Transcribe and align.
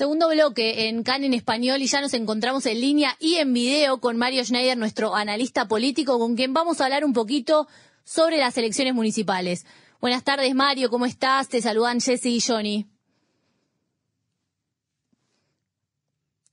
Segundo 0.00 0.30
bloque 0.30 0.88
en 0.88 1.02
CAN 1.02 1.24
en 1.24 1.34
español 1.34 1.82
y 1.82 1.86
ya 1.86 2.00
nos 2.00 2.14
encontramos 2.14 2.64
en 2.64 2.80
línea 2.80 3.18
y 3.20 3.34
en 3.34 3.52
video 3.52 4.00
con 4.00 4.16
Mario 4.16 4.42
Schneider, 4.42 4.78
nuestro 4.78 5.14
analista 5.14 5.68
político, 5.68 6.18
con 6.18 6.36
quien 6.36 6.54
vamos 6.54 6.80
a 6.80 6.84
hablar 6.86 7.04
un 7.04 7.12
poquito 7.12 7.68
sobre 8.02 8.38
las 8.38 8.56
elecciones 8.56 8.94
municipales. 8.94 9.66
Buenas 10.00 10.24
tardes, 10.24 10.54
Mario, 10.54 10.88
¿cómo 10.88 11.04
estás? 11.04 11.50
Te 11.50 11.60
saludan 11.60 12.00
Jesse 12.00 12.24
y 12.24 12.40
Johnny. 12.40 12.86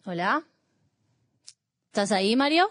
Hola. 0.04 0.43
¿Estás 1.86 2.11
ahí, 2.11 2.36
Mario? 2.36 2.70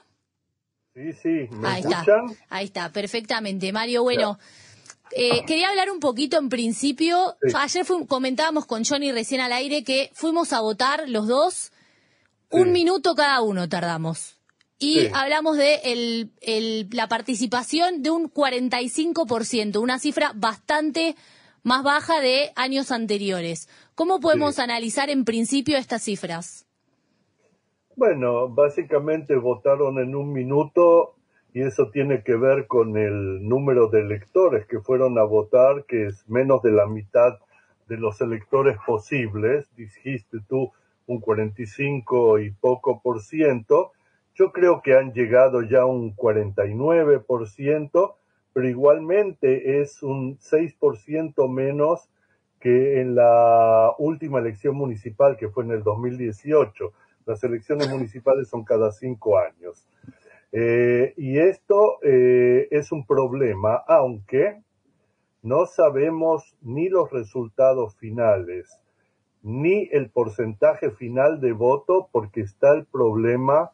Sí, 0.93 1.11
sí, 1.14 1.48
¿me 1.52 1.68
ahí 1.68 1.80
escuchan? 1.80 2.00
está, 2.00 2.45
ahí 2.50 2.64
está, 2.66 2.93
perfectamente. 2.93 3.73
Mario, 3.73 4.02
bueno, 4.02 4.38
eh, 5.12 5.45
quería 5.46 5.69
hablar 5.69 5.91
un 5.91 6.01
poquito 6.01 6.38
en 6.38 6.48
principio. 6.48 7.37
Sí. 7.42 7.52
Ayer 7.56 7.87
comentábamos 8.09 8.66
con 8.66 8.84
Johnny 8.84 9.12
recién 9.12 9.41
al 9.41 9.52
aire 9.52 9.84
que 9.84 10.10
fuimos 10.15 10.52
a 10.52 10.60
votar 10.60 11.09
los 11.09 11.27
dos, 11.29 11.73
un 12.51 12.65
Sí. 12.66 12.70
minuto 12.70 13.15
cada 13.15 13.41
uno 13.42 13.69
tardamos. 13.69 14.34
Y 14.79 15.01
Sí. 15.01 15.09
hablamos 15.15 15.56
de 15.56 15.77
el, 15.84 16.30
el- 16.42 16.88
la 16.92 17.09
participación 17.09 18.02
de 18.02 18.10
un 18.10 18.29
45%, 18.30 19.80
una 19.80 19.98
cifra 19.98 20.32
bastante 20.34 21.16
más 21.62 21.82
baja 21.82 22.20
de 22.20 22.52
años 22.54 22.91
anteriores. 22.93 23.68
¿Cómo 23.95 24.20
podemos 24.20 24.59
analizar 24.59 25.09
en 25.10 25.24
principio 25.24 25.79
estas 25.79 26.02
cifras? 26.04 26.66
Bueno, 27.96 28.48
básicamente 28.51 29.34
votaron 29.37 29.98
en 29.98 30.15
un 30.15 30.32
minuto 30.32 31.16
y 31.56 31.62
eso 31.62 31.88
tiene 31.88 32.23
que 32.23 32.37
ver 32.37 32.66
con 32.66 32.98
el 32.98 33.48
número 33.48 33.88
de 33.88 34.01
electores 34.01 34.66
que 34.66 34.80
fueron 34.80 35.18
a 35.18 35.23
votar, 35.23 35.87
que 35.87 36.04
es 36.04 36.29
menos 36.29 36.60
de 36.60 36.71
la 36.71 36.87
mitad 36.87 37.38
de 37.88 37.96
los 37.96 38.21
electores 38.21 38.76
posibles. 38.87 39.66
Dijiste 39.74 40.37
tú 40.46 40.71
un 41.07 41.18
45 41.18 42.40
y 42.40 42.51
poco 42.51 43.01
por 43.01 43.23
ciento. 43.23 43.93
Yo 44.34 44.52
creo 44.52 44.82
que 44.82 44.99
han 44.99 45.15
llegado 45.15 45.62
ya 45.62 45.80
a 45.80 45.87
un 45.87 46.12
49 46.12 47.21
por 47.21 47.49
ciento, 47.49 48.18
pero 48.52 48.68
igualmente 48.68 49.80
es 49.80 50.02
un 50.02 50.37
6 50.38 50.74
por 50.79 50.99
ciento 50.99 51.49
menos 51.49 52.10
que 52.60 53.01
en 53.01 53.15
la 53.15 53.95
última 53.96 54.40
elección 54.40 54.77
municipal 54.77 55.38
que 55.38 55.49
fue 55.49 55.65
en 55.65 55.71
el 55.71 55.82
2018. 55.82 56.93
Las 57.24 57.43
elecciones 57.45 57.88
municipales 57.88 58.46
son 58.46 58.62
cada 58.62 58.93
cinco 58.93 59.38
años. 59.38 59.88
Eh, 60.52 61.15
y 61.16 61.39
esto 61.39 61.99
eh, 62.02 62.69
es 62.71 62.93
un 62.93 63.07
problema, 63.07 63.83
aunque 63.87 64.62
no 65.43 65.66
sabemos 65.66 66.56
ni 66.62 66.89
los 66.89 67.11
resultados 67.11 67.97
finales, 67.97 68.83
ni 69.43 69.89
el 69.93 70.11
porcentaje 70.11 70.91
final 70.91 71.41
de 71.41 71.53
voto, 71.53 72.09
porque 72.11 72.41
está 72.41 72.75
el 72.75 72.84
problema 72.87 73.71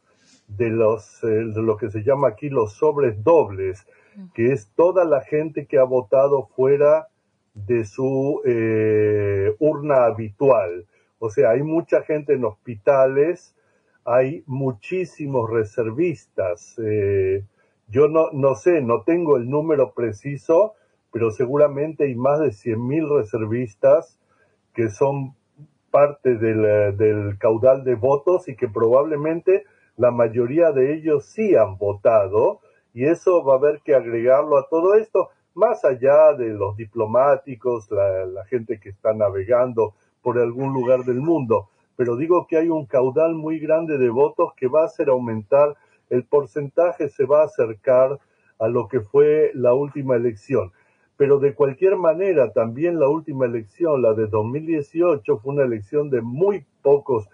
de, 0.49 0.69
los, 0.69 1.23
eh, 1.25 1.29
de 1.29 1.63
lo 1.63 1.77
que 1.77 1.91
se 1.91 2.03
llama 2.03 2.29
aquí 2.29 2.49
los 2.49 2.75
sobres 2.75 3.23
dobles, 3.23 3.87
que 4.35 4.53
es 4.53 4.71
toda 4.75 5.05
la 5.05 5.23
gente 5.23 5.67
que 5.67 5.79
ha 5.79 5.85
votado 5.85 6.47
fuera 6.55 7.09
de 7.55 7.85
su 7.85 8.43
eh, 8.45 9.55
urna 9.59 10.05
habitual. 10.05 10.87
O 11.19 11.31
sea, 11.31 11.51
hay 11.51 11.63
mucha 11.63 12.03
gente 12.03 12.35
en 12.35 12.45
hospitales, 12.45 13.57
hay 14.05 14.43
muchísimos 14.47 15.51
reservistas. 15.51 16.77
eh, 16.79 17.45
yo 17.89 18.09
no, 18.09 18.31
no 18.33 18.55
sé, 18.55 18.81
no 18.81 19.03
tengo 19.03 19.37
el 19.37 19.51
número 19.51 19.93
preciso, 19.93 20.75
pero 21.13 21.31
seguramente 21.31 22.05
hay 22.05 22.15
más 22.15 22.41
de 22.41 22.49
100.000 22.49 23.19
reservistas 23.19 24.19
que 24.75 24.89
son 24.89 25.35
parte 25.91 26.37
del, 26.37 27.37
caudal 27.39 27.85
de 27.85 27.95
votos 27.95 28.49
y 28.49 28.57
que 28.57 28.67
probablemente 28.67 29.65
la 29.99 30.11
mayoría 30.11 30.73
de 30.73 30.95
ellos 30.95 31.27
sí 31.27 31.55
han 31.55 31.77
votado 31.77 32.61
y 32.95 33.05
eso 33.05 33.45
va 33.45 33.55
a 33.55 33.59
haber 33.59 33.83
que 33.83 33.95
agregarlo 33.95 34.57
a 34.57 34.69
todo 34.69 34.95
esto, 34.95 35.29
más 35.55 35.85
allá 35.85 36.33
de 36.33 36.49
los 36.49 36.77
diplomáticos, 36.77 37.91
la 37.91 38.45
gente 38.47 38.81
que 38.81 38.89
está 38.89 39.13
navegando 39.13 39.95
por 40.23 40.39
algún 40.39 40.73
lugar 40.73 41.05
del 41.05 41.21
mundo. 41.21 41.69
Pero 41.97 42.17
digo 42.17 42.47
que 42.49 42.57
hay 42.57 42.69
un 42.69 42.87
caudal 42.87 43.35
muy 43.35 43.59
grande 43.59 43.99
de 43.99 44.11
votos 44.11 44.53
que 44.57 44.69
va 44.69 44.83
a 44.83 44.87
hacer 44.87 45.09
aumentar, 45.09 45.77
el 46.11 46.25
porcentaje 46.25 47.09
se 47.09 47.25
va 47.25 47.43
a 47.43 47.47
acercar 47.47 48.19
a 48.59 48.69
lo 48.69 48.89
que 48.89 49.01
fue 49.01 49.51
la 49.55 49.75
última 49.75 50.17
elección. 50.17 50.73
Pero 51.17 51.39
de 51.39 51.55
cualquier 51.55 51.97
manera, 51.97 52.53
también 52.53 52.99
la 52.99 53.09
última 53.09 53.47
elección, 53.47 54.03
la 54.03 54.15
de 54.15 54.27
2018, 54.27 55.39
fue 55.39 55.55
una 55.55 55.65
elección 55.65 56.11
de 56.11 56.21
muy 56.21 56.65
pocos, 56.83 57.29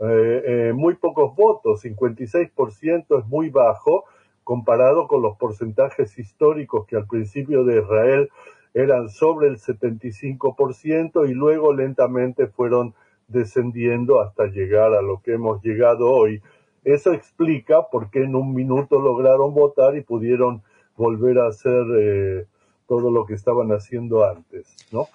eh, 0.00 0.42
eh, 0.44 0.72
muy 0.74 0.94
pocos 0.94 1.34
votos, 1.36 1.84
56% 1.84 3.18
es 3.18 3.26
muy 3.26 3.50
bajo 3.50 4.04
comparado 4.44 5.08
con 5.08 5.20
los 5.20 5.36
porcentajes 5.36 6.18
históricos 6.18 6.86
que 6.86 6.96
al 6.96 7.06
principio 7.06 7.64
de 7.64 7.80
Israel 7.80 8.30
eran 8.72 9.08
sobre 9.08 9.48
el 9.48 9.58
75% 9.58 11.28
y 11.28 11.34
luego 11.34 11.74
lentamente 11.74 12.46
fueron 12.46 12.94
descendiendo 13.28 14.20
hasta 14.20 14.46
llegar 14.46 14.92
a 14.94 15.02
lo 15.02 15.20
que 15.22 15.34
hemos 15.34 15.62
llegado 15.62 16.10
hoy. 16.10 16.42
Eso 16.84 17.12
explica 17.12 17.88
por 17.90 18.10
qué 18.10 18.24
en 18.24 18.34
un 18.34 18.54
minuto 18.54 18.98
lograron 19.00 19.54
votar 19.54 19.96
y 19.96 20.02
pudieron 20.02 20.62
volver 20.96 21.38
a 21.38 21.48
hacer 21.48 21.82
eh, 21.98 22.46
todo 22.88 23.10
lo 23.10 23.26
que 23.26 23.34
estaban 23.34 23.70
haciendo 23.70 24.24
antes, 24.24 24.66
¿no? 24.90 25.06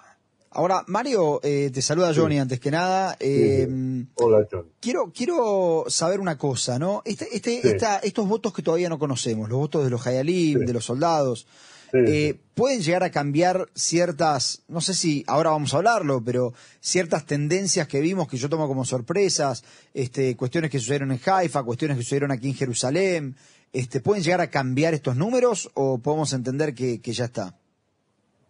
Ahora, 0.56 0.84
Mario, 0.86 1.40
eh, 1.42 1.68
te 1.74 1.82
saluda 1.82 2.14
Johnny 2.14 2.38
antes 2.38 2.60
que 2.60 2.70
nada. 2.70 3.16
Eh, 3.18 3.66
Hola, 4.14 4.46
John. 4.48 4.66
Quiero, 4.80 5.10
quiero 5.12 5.84
saber 5.88 6.20
una 6.20 6.38
cosa, 6.38 6.78
¿no? 6.78 7.02
Este, 7.04 7.26
este, 7.34 7.60
Sí. 7.60 7.68
esta- 7.68 7.98
estos 7.98 8.28
votos 8.28 8.52
que 8.54 8.62
todavía 8.62 8.88
no 8.88 9.00
conocemos, 9.00 9.48
los 9.48 9.58
votos 9.58 9.82
de 9.82 9.90
los 9.90 10.06
Hayalim, 10.06 10.60
de 10.60 10.72
los 10.72 10.84
soldados, 10.84 11.48
Sí, 11.94 12.00
eh, 12.08 12.32
sí. 12.32 12.40
pueden 12.56 12.80
llegar 12.80 13.04
a 13.04 13.10
cambiar 13.12 13.68
ciertas, 13.72 14.64
no 14.66 14.80
sé 14.80 14.94
si 14.94 15.22
ahora 15.28 15.50
vamos 15.50 15.72
a 15.72 15.76
hablarlo, 15.76 16.20
pero 16.24 16.52
ciertas 16.80 17.24
tendencias 17.24 17.86
que 17.86 18.00
vimos 18.00 18.26
que 18.26 18.36
yo 18.36 18.48
tomo 18.48 18.66
como 18.66 18.84
sorpresas, 18.84 19.64
este, 19.94 20.36
cuestiones 20.36 20.72
que 20.72 20.80
sucedieron 20.80 21.12
en 21.12 21.20
Haifa, 21.24 21.62
cuestiones 21.62 21.96
que 21.96 22.02
sucedieron 22.02 22.32
aquí 22.32 22.48
en 22.48 22.56
Jerusalén, 22.56 23.36
este, 23.72 24.00
¿pueden 24.00 24.24
llegar 24.24 24.40
a 24.40 24.50
cambiar 24.50 24.92
estos 24.92 25.14
números 25.14 25.70
o 25.74 25.98
podemos 25.98 26.32
entender 26.32 26.74
que, 26.74 27.00
que 27.00 27.12
ya 27.12 27.26
está? 27.26 27.54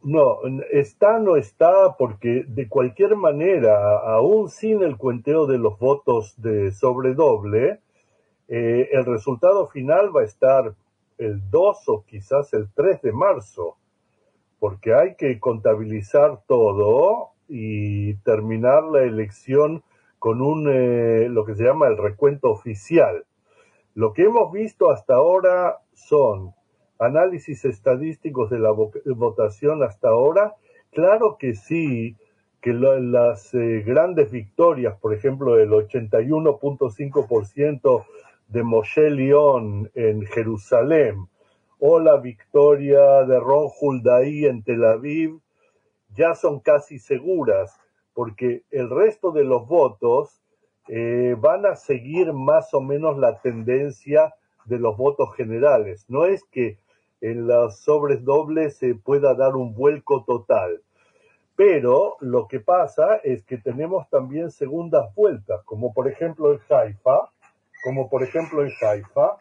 No, 0.02 0.38
está 0.70 1.18
no 1.18 1.36
está 1.36 1.96
porque 1.98 2.44
de 2.48 2.66
cualquier 2.66 3.14
manera, 3.14 3.98
aún 4.06 4.48
sin 4.48 4.82
el 4.82 4.96
cuenteo 4.96 5.46
de 5.46 5.58
los 5.58 5.78
votos 5.78 6.32
de 6.38 6.72
sobre 6.72 7.12
doble, 7.12 7.80
eh, 8.48 8.88
el 8.92 9.04
resultado 9.04 9.66
final 9.68 10.16
va 10.16 10.22
a 10.22 10.24
estar 10.24 10.74
el 11.18 11.50
2 11.50 11.88
o 11.88 12.04
quizás 12.06 12.52
el 12.54 12.68
3 12.74 13.02
de 13.02 13.12
marzo, 13.12 13.76
porque 14.58 14.94
hay 14.94 15.16
que 15.16 15.38
contabilizar 15.40 16.40
todo 16.46 17.30
y 17.48 18.14
terminar 18.18 18.84
la 18.84 19.02
elección 19.02 19.82
con 20.18 20.40
un 20.40 20.68
eh, 20.72 21.28
lo 21.28 21.44
que 21.44 21.54
se 21.54 21.64
llama 21.64 21.88
el 21.88 21.98
recuento 21.98 22.50
oficial. 22.50 23.26
Lo 23.94 24.12
que 24.12 24.22
hemos 24.22 24.50
visto 24.50 24.90
hasta 24.90 25.14
ahora 25.14 25.78
son 25.92 26.54
análisis 26.98 27.64
estadísticos 27.64 28.50
de 28.50 28.58
la 28.58 28.70
vo- 28.70 28.92
votación 29.14 29.82
hasta 29.82 30.08
ahora. 30.08 30.54
Claro 30.92 31.36
que 31.38 31.54
sí, 31.54 32.16
que 32.62 32.72
las 32.72 33.52
eh, 33.54 33.82
grandes 33.84 34.30
victorias, 34.30 34.96
por 34.98 35.12
ejemplo, 35.12 35.58
el 35.58 35.70
81.5% 35.70 38.04
de 38.48 38.62
Moshe 38.62 39.10
León 39.10 39.90
en 39.94 40.22
Jerusalén 40.26 41.28
o 41.78 41.98
la 41.98 42.16
victoria 42.16 43.24
de 43.24 43.38
Ron 43.38 43.68
Huldaí 43.80 44.46
en 44.46 44.62
Tel 44.62 44.84
Aviv, 44.84 45.40
ya 46.10 46.34
son 46.34 46.60
casi 46.60 46.98
seguras, 46.98 47.78
porque 48.14 48.62
el 48.70 48.88
resto 48.88 49.32
de 49.32 49.44
los 49.44 49.66
votos 49.66 50.40
eh, 50.88 51.36
van 51.38 51.66
a 51.66 51.76
seguir 51.76 52.32
más 52.32 52.72
o 52.74 52.80
menos 52.80 53.18
la 53.18 53.40
tendencia 53.40 54.34
de 54.64 54.78
los 54.78 54.96
votos 54.96 55.34
generales. 55.34 56.06
No 56.08 56.24
es 56.24 56.44
que 56.44 56.78
en 57.20 57.46
los 57.46 57.80
sobres 57.80 58.24
dobles 58.24 58.76
se 58.76 58.94
pueda 58.94 59.34
dar 59.34 59.56
un 59.56 59.74
vuelco 59.74 60.24
total. 60.24 60.82
Pero 61.56 62.16
lo 62.20 62.48
que 62.48 62.60
pasa 62.60 63.16
es 63.22 63.44
que 63.44 63.58
tenemos 63.58 64.08
también 64.10 64.50
segundas 64.50 65.14
vueltas, 65.14 65.62
como 65.64 65.92
por 65.92 66.08
ejemplo 66.08 66.52
en 66.52 66.60
Haifa, 66.68 67.30
como 67.84 68.08
por 68.08 68.22
ejemplo 68.22 68.64
en 68.64 68.72
Haifa, 68.80 69.36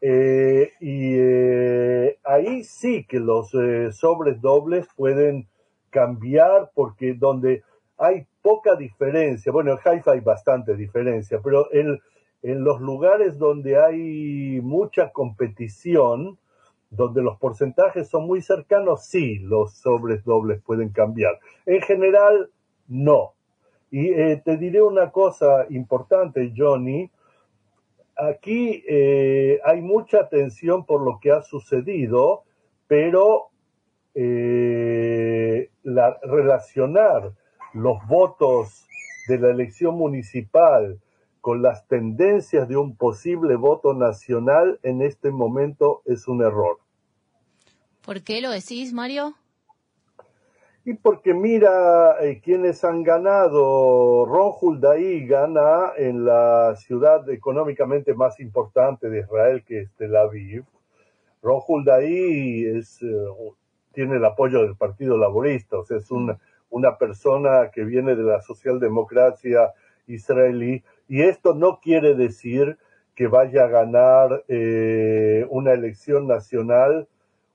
eh, 0.00 0.72
y 0.80 1.14
eh, 1.16 2.18
ahí 2.24 2.64
sí 2.64 3.04
que 3.04 3.20
los 3.20 3.54
eh, 3.54 3.92
sobres 3.92 4.40
dobles 4.40 4.88
pueden 4.96 5.46
cambiar 5.90 6.70
porque 6.74 7.12
donde 7.14 7.62
hay 7.98 8.26
poca 8.40 8.74
diferencia, 8.74 9.52
bueno, 9.52 9.72
en 9.72 9.78
Haifa 9.84 10.12
hay 10.12 10.20
bastante 10.20 10.74
diferencia, 10.74 11.40
pero 11.44 11.72
en, 11.72 12.00
en 12.42 12.64
los 12.64 12.80
lugares 12.80 13.38
donde 13.38 13.78
hay 13.78 14.60
mucha 14.62 15.12
competición, 15.12 16.38
donde 16.90 17.22
los 17.22 17.38
porcentajes 17.38 18.08
son 18.08 18.26
muy 18.26 18.40
cercanos, 18.40 19.04
sí, 19.04 19.38
los 19.40 19.74
sobres 19.74 20.24
dobles 20.24 20.62
pueden 20.62 20.88
cambiar. 20.88 21.38
En 21.66 21.82
general, 21.82 22.50
no. 22.88 23.34
Y 23.90 24.10
te 24.40 24.56
diré 24.56 24.82
una 24.82 25.10
cosa 25.10 25.66
importante, 25.68 26.52
Johnny. 26.56 27.10
Aquí 28.16 28.84
eh, 28.88 29.60
hay 29.64 29.80
mucha 29.80 30.28
tensión 30.28 30.84
por 30.84 31.02
lo 31.02 31.18
que 31.20 31.30
ha 31.30 31.42
sucedido, 31.42 32.44
pero 32.86 33.48
eh, 34.14 35.70
la, 35.82 36.18
relacionar 36.22 37.32
los 37.72 38.06
votos 38.06 38.86
de 39.28 39.38
la 39.38 39.50
elección 39.50 39.96
municipal 39.96 41.00
con 41.40 41.62
las 41.62 41.86
tendencias 41.88 42.68
de 42.68 42.76
un 42.76 42.96
posible 42.96 43.56
voto 43.56 43.94
nacional 43.94 44.78
en 44.82 45.02
este 45.02 45.30
momento 45.30 46.02
es 46.04 46.28
un 46.28 46.42
error. 46.42 46.78
¿Por 48.02 48.22
qué 48.22 48.40
lo 48.40 48.50
decís, 48.50 48.92
Mario? 48.92 49.34
Y 50.84 50.94
porque 50.94 51.32
mira 51.32 52.16
eh, 52.20 52.40
quienes 52.42 52.82
han 52.82 53.04
ganado, 53.04 54.26
Ron 54.26 54.52
Huldaí 54.60 55.26
gana 55.26 55.92
en 55.96 56.24
la 56.24 56.74
ciudad 56.74 57.28
económicamente 57.30 58.14
más 58.14 58.40
importante 58.40 59.08
de 59.08 59.20
Israel, 59.20 59.62
que 59.64 59.82
es 59.82 59.92
Tel 59.94 60.16
Aviv. 60.16 60.64
Ron 61.40 61.60
Huldaí 61.64 62.64
es, 62.66 63.00
eh, 63.00 63.06
tiene 63.92 64.16
el 64.16 64.24
apoyo 64.24 64.62
del 64.62 64.74
Partido 64.74 65.16
Laborista, 65.16 65.78
o 65.78 65.84
sea, 65.84 65.98
es 65.98 66.10
una, 66.10 66.38
persona 66.98 67.70
que 67.72 67.84
viene 67.84 68.16
de 68.16 68.24
la 68.24 68.40
socialdemocracia 68.40 69.72
israelí, 70.08 70.82
y 71.06 71.22
esto 71.22 71.54
no 71.54 71.78
quiere 71.80 72.16
decir 72.16 72.76
que 73.14 73.28
vaya 73.28 73.64
a 73.64 73.68
ganar 73.68 74.44
eh, 74.48 75.46
una 75.48 75.72
elección 75.74 76.26
nacional 76.26 77.06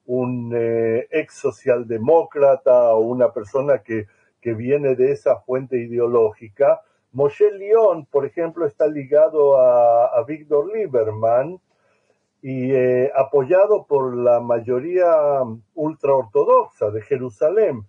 un 0.08 0.52
eh, 0.56 1.08
ex 1.12 1.36
socialdemócrata 1.36 2.94
o 2.94 3.02
una 3.02 3.32
persona 3.32 3.80
que, 3.80 4.08
que 4.42 4.54
viene 4.54 4.96
de 4.96 5.12
esa 5.12 5.42
fuente 5.42 5.78
ideológica. 5.78 6.82
Moshe 7.12 7.52
León, 7.52 8.08
por 8.10 8.26
ejemplo, 8.26 8.66
está 8.66 8.88
ligado 8.88 9.58
a, 9.58 10.08
a 10.08 10.24
Víctor 10.24 10.72
Lieberman 10.74 11.60
y 12.42 12.72
eh, 12.72 13.12
apoyado 13.16 13.86
por 13.86 14.16
la 14.16 14.40
mayoría 14.40 15.14
ultraortodoxa 15.76 16.92
de 16.92 17.02
Jerusalén. 17.02 17.86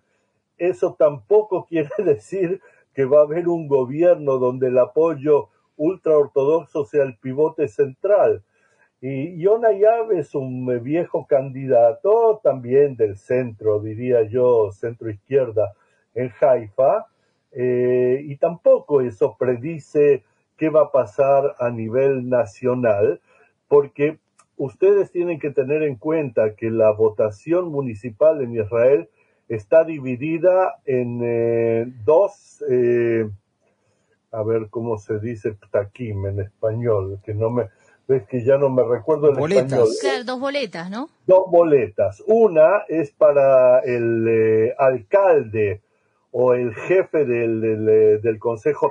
Eso 0.56 0.96
tampoco 0.98 1.66
quiere 1.68 1.90
decir 1.98 2.60
que 2.94 3.04
va 3.04 3.20
a 3.20 3.24
haber 3.24 3.48
un 3.48 3.68
gobierno 3.68 4.38
donde 4.38 4.68
el 4.68 4.78
apoyo 4.78 5.50
ultraortodoxo 5.76 6.84
sea 6.84 7.04
el 7.04 7.16
pivote 7.16 7.68
central. 7.68 8.42
Y 9.00 9.40
Yona 9.40 9.70
Yab 9.72 10.10
es 10.12 10.34
un 10.34 10.66
viejo 10.82 11.26
candidato 11.26 12.40
también 12.42 12.96
del 12.96 13.16
centro, 13.16 13.80
diría 13.80 14.22
yo, 14.22 14.72
centro 14.72 15.08
izquierda 15.08 15.72
en 16.14 16.32
Haifa, 16.40 17.06
eh, 17.52 18.20
y 18.24 18.36
tampoco 18.36 19.00
eso 19.00 19.36
predice 19.38 20.24
qué 20.56 20.68
va 20.68 20.82
a 20.82 20.92
pasar 20.92 21.54
a 21.60 21.70
nivel 21.70 22.28
nacional, 22.28 23.20
porque 23.68 24.18
ustedes 24.56 25.12
tienen 25.12 25.38
que 25.38 25.50
tener 25.50 25.84
en 25.84 25.94
cuenta 25.94 26.56
que 26.56 26.70
la 26.70 26.90
votación 26.90 27.70
municipal 27.70 28.42
en 28.42 28.56
Israel 28.56 29.08
está 29.48 29.84
dividida 29.84 30.80
en 30.84 31.20
eh, 31.22 31.86
dos, 32.04 32.64
eh, 32.68 33.30
a 34.32 34.42
ver 34.42 34.68
cómo 34.68 34.98
se 34.98 35.20
dice 35.20 35.52
ptakim 35.52 36.26
en 36.26 36.40
español, 36.40 37.20
que 37.24 37.32
no 37.32 37.50
me, 37.50 37.68
ves 38.08 38.26
que 38.26 38.42
ya 38.42 38.56
no 38.56 38.70
me 38.70 38.82
recuerdo 38.82 39.28
el 39.28 39.52
español. 39.52 39.88
Claro, 40.00 40.24
dos 40.24 40.40
boletas, 40.40 40.90
¿no? 40.90 41.10
Dos 41.26 41.50
boletas. 41.50 42.22
Una 42.26 42.84
es 42.88 43.12
para 43.12 43.80
el 43.80 44.26
eh, 44.26 44.74
alcalde 44.78 45.82
o 46.32 46.54
el 46.54 46.74
jefe 46.74 47.26
del, 47.26 47.60
del, 47.60 47.88
eh, 47.88 48.18
del 48.18 48.38
Consejo 48.38 48.90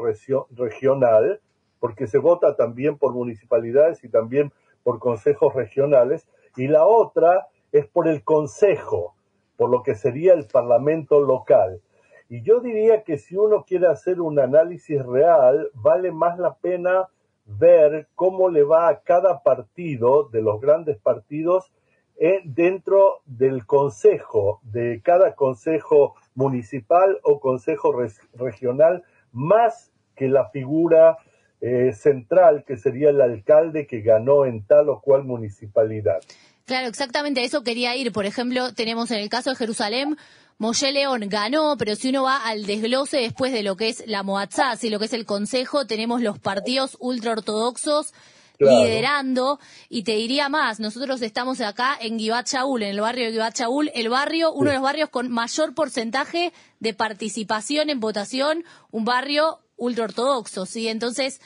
Regional, 0.56 1.42
porque 1.80 2.06
se 2.08 2.19
vota 2.19 2.56
también 2.56 2.98
por 2.98 3.14
municipalidades 3.14 4.04
y 4.04 4.10
también 4.10 4.54
por 4.84 5.00
consejos 5.00 5.54
regionales, 5.54 6.28
y 6.56 6.68
la 6.68 6.86
otra 6.86 7.48
es 7.72 7.88
por 7.88 8.08
el 8.08 8.24
Consejo, 8.24 9.16
por 9.58 9.69
lo 9.69 9.81
que 9.84 9.96
sería 9.96 10.34
el 10.34 10.46
Parlamento 10.46 11.22
local. 11.22 11.81
Y 12.30 12.42
yo 12.42 12.60
diría 12.60 13.04
que 13.04 13.18
si 13.18 13.36
uno 13.36 13.66
quiere 13.68 13.88
hacer 13.88 14.22
un 14.22 14.40
análisis 14.40 15.04
real, 15.04 15.69
vale 15.74 16.12
más 16.12 16.38
la 16.38 16.56
pena 16.56 17.08
ver 17.48 18.08
cómo 18.16 18.50
le 18.50 18.64
va 18.64 18.90
a 18.90 19.02
cada 19.02 19.42
partido 19.42 20.28
de 20.30 20.42
los 20.42 20.60
grandes 20.62 20.98
partidos 21.00 21.72
eh, 22.20 22.42
dentro 22.44 23.22
del 23.26 23.66
consejo, 23.66 24.60
de 24.64 25.02
cada 25.04 25.36
consejo 25.36 26.16
municipal 26.36 27.20
o 27.24 27.40
consejo 27.40 27.94
regional, 28.34 29.04
más 29.32 29.92
que 30.16 30.28
la 30.28 30.50
figura 30.50 31.18
eh, 31.62 31.94
central 31.94 32.63
que 32.68 32.77
sería 32.77 33.09
el 33.09 33.21
alcalde 33.21 33.88
que 33.88 34.01
ganó 34.01 34.45
en 34.45 34.65
tal 34.65 34.89
o 34.89 35.01
cual 35.01 35.24
municipalidad. 35.24 36.19
Claro, 36.65 36.88
exactamente 36.88 37.42
a 37.42 37.44
eso 37.44 37.63
quería 37.63 37.95
ir. 37.95 38.12
Por 38.12 38.25
ejemplo, 38.25 38.74
tenemos 38.74 39.09
en 39.12 39.19
el 39.19 39.30
caso 39.30 39.50
de 39.51 39.56
Jerusalén 39.56 40.18
Moshe 40.59 40.92
León 40.92 41.21
ganó, 41.30 41.75
pero 41.77 41.95
si 41.95 42.09
uno 42.09 42.24
va 42.24 42.38
al 42.38 42.65
desglose 42.65 43.18
después 43.18 43.54
de 43.54 43.62
lo 43.62 43.77
que 43.77 43.89
es 43.89 44.04
la 44.07 44.24
Moatzá, 44.24 44.74
y 44.81 44.89
lo 44.89 44.98
que 44.98 45.06
es 45.06 45.13
el 45.13 45.25
Consejo, 45.25 45.86
tenemos 45.86 46.21
los 46.21 46.39
partidos 46.39 46.98
ultraortodoxos 47.00 48.12
liderando, 48.59 49.59
y 49.88 50.01
te 50.01 50.13
diría 50.13 50.50
más, 50.50 50.80
nosotros 50.80 51.21
estamos 51.21 51.62
acá 51.62 51.95
en 52.01 52.18
Givat 52.18 52.48
Shaul, 52.48 52.81
en 52.81 52.89
el 52.89 53.01
barrio 53.01 53.25
de 53.25 53.33
Givat 53.33 53.56
Shaul, 53.56 53.92
el 53.94 54.09
barrio, 54.09 54.51
uno 54.51 54.71
de 54.71 54.77
los 54.77 54.83
barrios 54.83 55.09
con 55.09 55.30
mayor 55.30 55.75
porcentaje 55.75 56.51
de 56.80 56.94
participación 56.95 57.92
en 57.92 58.00
votación, 58.00 58.63
un 58.89 59.06
barrio 59.06 59.59
ultraortodoxo, 59.78 60.66
¿sí? 60.66 60.88
Entonces, 60.88 61.42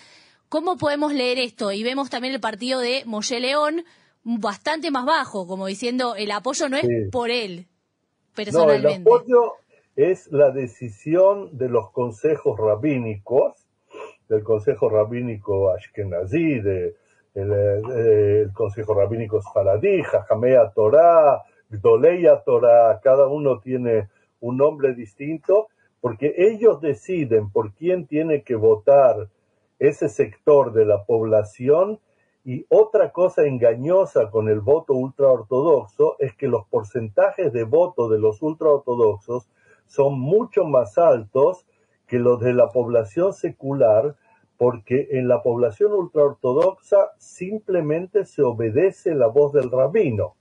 ¿cómo 0.50 0.78
podemos 0.78 1.13
leer 1.13 1.39
esto? 1.39 1.72
Y 1.72 1.83
vemos 1.83 2.10
también 2.10 2.33
el 2.33 2.42
partido 2.42 2.80
de 2.80 3.04
Moshe 3.06 3.39
León, 3.39 3.83
bastante 4.24 4.92
más 4.92 5.06
bajo, 5.06 5.48
como 5.48 5.68
diciendo, 5.68 6.16
el 6.16 6.31
apoyo 6.31 6.69
no 6.69 6.78
es 6.78 6.88
por 7.12 7.30
él, 7.30 7.68
no, 8.54 8.72
el 8.72 8.86
apoyo 8.86 9.54
es 9.95 10.31
la 10.31 10.51
decisión 10.51 11.57
de 11.57 11.69
los 11.69 11.92
consejos 11.92 12.57
rabínicos, 12.57 13.68
del 14.30 14.44
Consejo 14.44 14.89
Rabínico 14.89 15.72
Ashkenazí, 15.72 16.62
de, 16.62 16.95
el, 17.36 17.51
el, 17.51 18.54
Consejo 18.54 18.94
Rabínico 18.94 19.42
Sfaradí, 19.42 20.01
Jajamea 20.04 20.72
Torah, 20.74 21.44
Gdoleya 21.69 22.42
Torah, 22.45 23.00
cada 23.04 23.28
uno 23.28 23.59
tiene 23.59 24.07
un 24.40 24.57
nombre 24.57 24.94
distinto, 24.94 25.68
porque 26.01 26.33
ellos 26.37 26.81
deciden 26.81 27.49
por 27.51 27.73
quién 27.73 28.07
tiene 28.07 28.43
que 28.43 28.55
votar 28.55 29.29
ese 29.79 30.09
sector 30.09 30.73
de 30.73 30.85
la 30.85 31.05
población 31.05 31.99
y 32.43 32.65
otra 32.69 33.11
cosa 33.11 33.45
engañosa 33.45 34.31
con 34.31 34.49
el 34.49 34.61
voto 34.61 34.93
ultraortodoxo 34.93 36.15
es 36.19 36.35
que 36.35 36.47
los 36.47 36.65
porcentajes 36.67 37.53
de 37.53 37.63
voto 37.63 38.09
de 38.09 38.19
los 38.19 38.41
ultraortodoxos 38.41 39.47
son 39.85 40.19
mucho 40.19 40.63
más 40.63 40.97
altos 40.97 41.67
que 42.07 42.17
los 42.17 42.39
de 42.39 42.53
la 42.53 42.69
población 42.69 43.33
secular, 43.33 44.15
porque 44.57 45.07
en 45.11 45.27
la 45.27 45.41
población 45.43 45.93
ultraortodoxa 45.93 47.11
simplemente 47.17 48.25
se 48.25 48.41
obedece 48.41 49.13
la 49.13 49.27
voz 49.27 49.53
del 49.53 49.69
rabino. 49.71 50.35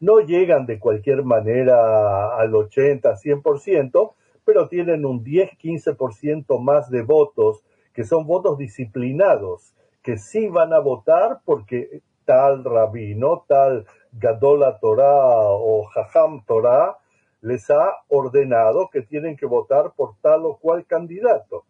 No 0.00 0.20
llegan 0.20 0.66
de 0.66 0.78
cualquier 0.78 1.22
manera 1.22 2.36
al 2.36 2.54
80, 2.54 3.14
100%, 3.14 4.14
pero 4.44 4.68
tienen 4.68 5.04
un 5.04 5.24
10-15% 5.24 6.60
más 6.60 6.90
de 6.90 7.02
votos 7.02 7.62
que 7.92 8.04
son 8.04 8.26
votos 8.26 8.58
disciplinados 8.58 9.74
que 10.02 10.18
sí 10.18 10.48
van 10.48 10.72
a 10.72 10.80
votar 10.80 11.40
porque 11.44 12.02
tal 12.24 12.64
rabino, 12.64 13.44
tal 13.48 13.86
Gadola 14.12 14.78
Torah 14.78 15.50
o 15.50 15.84
Jajam 15.84 16.44
Torah 16.44 16.98
les 17.40 17.70
ha 17.70 18.02
ordenado 18.08 18.88
que 18.92 19.02
tienen 19.02 19.36
que 19.36 19.46
votar 19.46 19.92
por 19.96 20.16
tal 20.20 20.44
o 20.46 20.56
cual 20.58 20.86
candidato. 20.86 21.64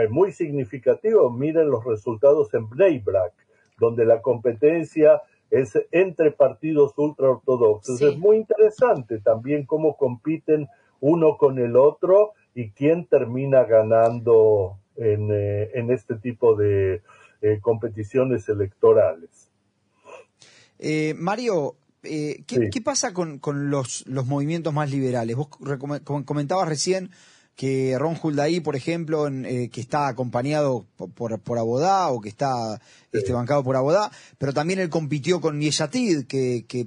Es 0.00 0.10
muy 0.10 0.32
significativo, 0.32 1.30
miren 1.30 1.70
los 1.70 1.84
resultados 1.84 2.52
en 2.54 2.68
Bnei 2.68 3.02
donde 3.78 4.04
la 4.04 4.22
competencia 4.22 5.22
es 5.50 5.78
entre 5.90 6.30
partidos 6.30 6.92
ultraortodoxos. 6.96 8.00
Es 8.00 8.16
muy 8.16 8.36
interesante 8.38 9.20
también 9.20 9.66
cómo 9.66 9.96
compiten 9.96 10.68
uno 11.02 11.36
con 11.36 11.58
el 11.58 11.76
otro 11.76 12.32
y 12.54 12.70
quién 12.70 13.04
termina 13.06 13.64
ganando 13.64 14.78
en, 14.96 15.30
eh, 15.30 15.70
en 15.74 15.90
este 15.90 16.14
tipo 16.16 16.56
de, 16.56 17.02
eh, 17.44 17.58
competiciones 17.60 18.48
electorales. 18.48 19.48
Eh, 20.78 21.12
Mario, 21.18 21.74
eh, 22.04 22.44
¿qué, 22.46 22.80
pasa 22.80 23.12
con, 23.12 23.40
los, 23.68 24.06
los, 24.06 24.26
movimientos 24.26 24.72
más 24.72 24.92
liberales? 24.92 25.34
Vos 25.34 25.48
comentabas 26.24 26.68
recién 26.68 27.10
que 27.56 27.96
Ron 27.98 28.16
Huldaí, 28.22 28.60
por 28.60 28.76
ejemplo, 28.76 29.24
que 29.24 29.80
está 29.80 30.06
acompañado 30.06 30.86
por, 31.16 31.40
por, 31.40 31.58
Abodá 31.58 32.10
o 32.10 32.20
que 32.20 32.28
está 32.28 32.80
este, 33.10 33.32
bancado 33.32 33.64
por 33.64 33.74
Abodá, 33.74 34.12
pero 34.38 34.52
también 34.52 34.78
él 34.78 34.88
compitió 34.88 35.40
con 35.40 35.60
Yeshatid, 35.60 36.26
que, 36.26 36.64
que, 36.68 36.86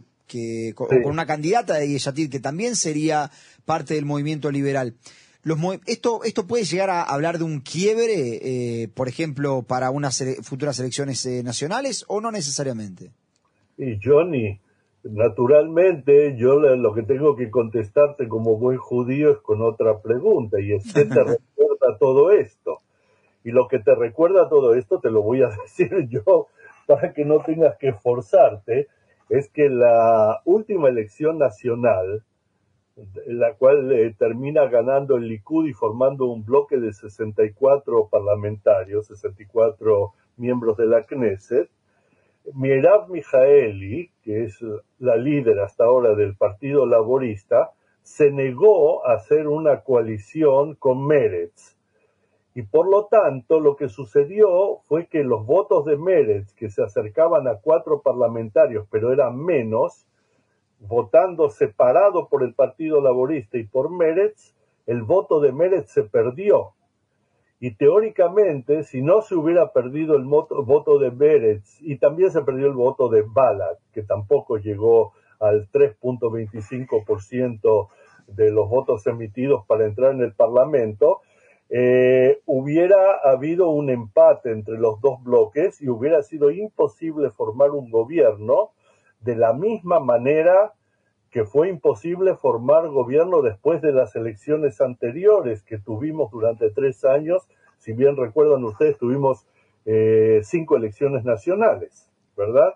con, 0.75 0.87
una 1.05 1.25
candidata 1.25 1.75
de 1.75 1.89
Yeshatid 1.89 2.29
que 2.29 2.39
también 2.39 2.75
sería 2.75 3.31
parte 3.65 3.93
del 3.93 4.05
movimiento 4.05 4.51
liberal. 4.51 4.95
Los, 5.43 5.59
esto, 5.85 6.23
¿Esto 6.23 6.47
puede 6.47 6.63
llegar 6.63 6.89
a 6.89 7.03
hablar 7.03 7.37
de 7.37 7.43
un 7.43 7.59
quiebre, 7.59 8.39
eh, 8.41 8.87
por 8.87 9.07
ejemplo, 9.07 9.61
para 9.61 9.91
unas 9.91 10.23
futuras 10.41 10.79
elecciones 10.79 11.23
eh, 11.25 11.43
nacionales 11.43 12.03
o 12.07 12.19
no 12.19 12.31
necesariamente? 12.31 13.11
Y 13.77 13.99
Johnny, 14.03 14.59
naturalmente 15.03 16.35
yo 16.35 16.59
lo 16.59 16.93
que 16.93 17.03
tengo 17.03 17.35
que 17.35 17.51
contestarte 17.51 18.27
como 18.27 18.57
buen 18.57 18.77
judío 18.77 19.31
es 19.31 19.37
con 19.37 19.61
otra 19.61 20.01
pregunta 20.01 20.59
y 20.59 20.73
es 20.73 20.91
¿qué 20.93 21.05
te 21.05 21.23
recuerda 21.23 21.97
todo 21.99 22.31
esto? 22.31 22.81
Y 23.43 23.51
lo 23.51 23.67
que 23.67 23.79
te 23.79 23.93
recuerda 23.93 24.49
todo 24.49 24.73
esto 24.73 24.99
te 24.99 25.11
lo 25.11 25.21
voy 25.21 25.43
a 25.43 25.49
decir 25.63 26.07
yo 26.09 26.47
para 26.87 27.13
que 27.13 27.25
no 27.25 27.39
tengas 27.39 27.77
que 27.77 27.89
esforzarte, 27.89 28.87
es 29.29 29.49
que 29.49 29.69
la 29.69 30.41
última 30.45 30.89
elección 30.89 31.37
nacional, 31.37 32.23
la 33.25 33.53
cual 33.55 33.91
eh, 33.91 34.15
termina 34.17 34.67
ganando 34.67 35.17
el 35.17 35.27
Likud 35.27 35.67
y 35.67 35.73
formando 35.73 36.25
un 36.25 36.45
bloque 36.45 36.77
de 36.77 36.93
64 36.93 38.07
parlamentarios, 38.07 39.07
64 39.07 40.13
miembros 40.37 40.77
de 40.77 40.85
la 40.85 41.03
Knesset, 41.03 41.69
Mirav 42.53 43.09
Mijaeli, 43.09 44.11
que 44.23 44.43
es 44.43 44.59
la 44.99 45.15
líder 45.15 45.59
hasta 45.59 45.85
ahora 45.85 46.13
del 46.13 46.35
Partido 46.35 46.85
Laborista, 46.85 47.71
se 48.03 48.31
negó 48.31 49.05
a 49.07 49.15
hacer 49.15 49.47
una 49.47 49.81
coalición 49.81 50.75
con 50.75 51.07
Meretz. 51.07 51.74
Y 52.55 52.63
por 52.63 52.89
lo 52.89 53.05
tanto, 53.07 53.59
lo 53.59 53.75
que 53.75 53.89
sucedió 53.89 54.77
fue 54.87 55.07
que 55.07 55.25
los 55.25 55.45
votos 55.45 55.83
de 55.83 55.97
Meretz, 55.97 56.53
que 56.53 56.69
se 56.69 56.81
acercaban 56.81 57.49
a 57.49 57.57
cuatro 57.57 58.01
parlamentarios, 58.01 58.87
pero 58.89 59.11
eran 59.11 59.37
menos, 59.37 60.07
votando 60.79 61.49
separado 61.49 62.29
por 62.29 62.43
el 62.43 62.53
Partido 62.53 63.01
Laborista 63.01 63.57
y 63.57 63.65
por 63.65 63.91
Meretz, 63.91 64.55
el 64.85 65.03
voto 65.03 65.41
de 65.41 65.51
Meretz 65.51 65.91
se 65.91 66.03
perdió. 66.03 66.75
Y 67.59 67.75
teóricamente, 67.75 68.83
si 68.83 69.01
no 69.01 69.21
se 69.21 69.35
hubiera 69.35 69.73
perdido 69.73 70.15
el 70.15 70.23
voto 70.23 70.97
de 70.97 71.11
Meretz 71.11 71.81
y 71.81 71.97
también 71.97 72.31
se 72.31 72.43
perdió 72.43 72.67
el 72.67 72.73
voto 72.73 73.09
de 73.09 73.25
Balad, 73.27 73.79
que 73.91 74.03
tampoco 74.03 74.59
llegó 74.59 75.11
al 75.41 75.69
3.25% 75.71 77.89
de 78.27 78.49
los 78.49 78.69
votos 78.69 79.05
emitidos 79.07 79.65
para 79.67 79.85
entrar 79.85 80.13
en 80.13 80.21
el 80.21 80.33
Parlamento, 80.33 81.19
eh, 81.69 82.41
hubiera 82.45 83.17
habido 83.23 83.69
un 83.69 83.89
empate 83.89 84.51
entre 84.51 84.77
los 84.77 85.01
dos 85.01 85.23
bloques 85.23 85.81
y 85.81 85.89
hubiera 85.89 86.21
sido 86.21 86.51
imposible 86.51 87.31
formar 87.31 87.71
un 87.71 87.89
gobierno 87.89 88.71
de 89.21 89.35
la 89.35 89.53
misma 89.53 89.99
manera 89.99 90.73
que 91.31 91.43
fue 91.43 91.67
imposible 91.67 92.35
formar 92.35 92.87
gobierno 92.89 93.41
después 93.41 93.81
de 93.81 93.91
las 93.91 94.15
elecciones 94.15 94.79
anteriores 94.79 95.63
que 95.63 95.77
tuvimos 95.79 96.31
durante 96.31 96.69
tres 96.69 97.03
años. 97.03 97.47
Si 97.79 97.93
bien 97.93 98.15
recuerdan 98.15 98.63
ustedes, 98.63 98.97
tuvimos 98.97 99.45
eh, 99.85 100.41
cinco 100.43 100.77
elecciones 100.77 101.25
nacionales, 101.25 102.09
¿verdad? 102.37 102.75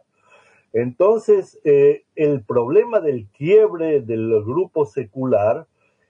Entonces, 0.73 1.59
eh, 1.63 2.03
el 2.15 2.43
problema 2.43 2.99
del 2.99 3.27
quiebre 3.29 4.01
del 4.01 4.43
grupo 4.43 4.85
secular 4.85 5.67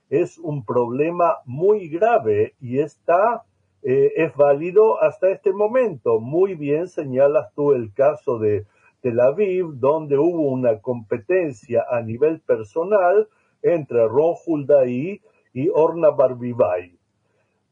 es 0.10 0.38
un 0.38 0.66
problema 0.66 1.38
muy 1.46 1.88
grave 1.88 2.56
y 2.60 2.80
está, 2.80 3.44
eh, 3.84 4.12
es 4.16 4.36
válido 4.36 5.02
hasta 5.02 5.30
este 5.30 5.54
momento. 5.54 6.20
Muy 6.20 6.56
bien 6.56 6.88
señalas 6.88 7.54
tú 7.54 7.74
el 7.74 7.94
caso 7.94 8.40
de 8.40 8.66
Tel 9.02 9.20
Aviv, 9.20 9.68
donde 9.76 10.18
hubo 10.18 10.50
una 10.50 10.80
competencia 10.80 11.86
a 11.90 12.02
nivel 12.02 12.42
personal 12.42 13.28
entre 13.62 14.08
Ron 14.08 14.36
Huldaí 14.46 15.22
y 15.54 15.70
Orna 15.70 16.10
Barbivay. 16.10 16.98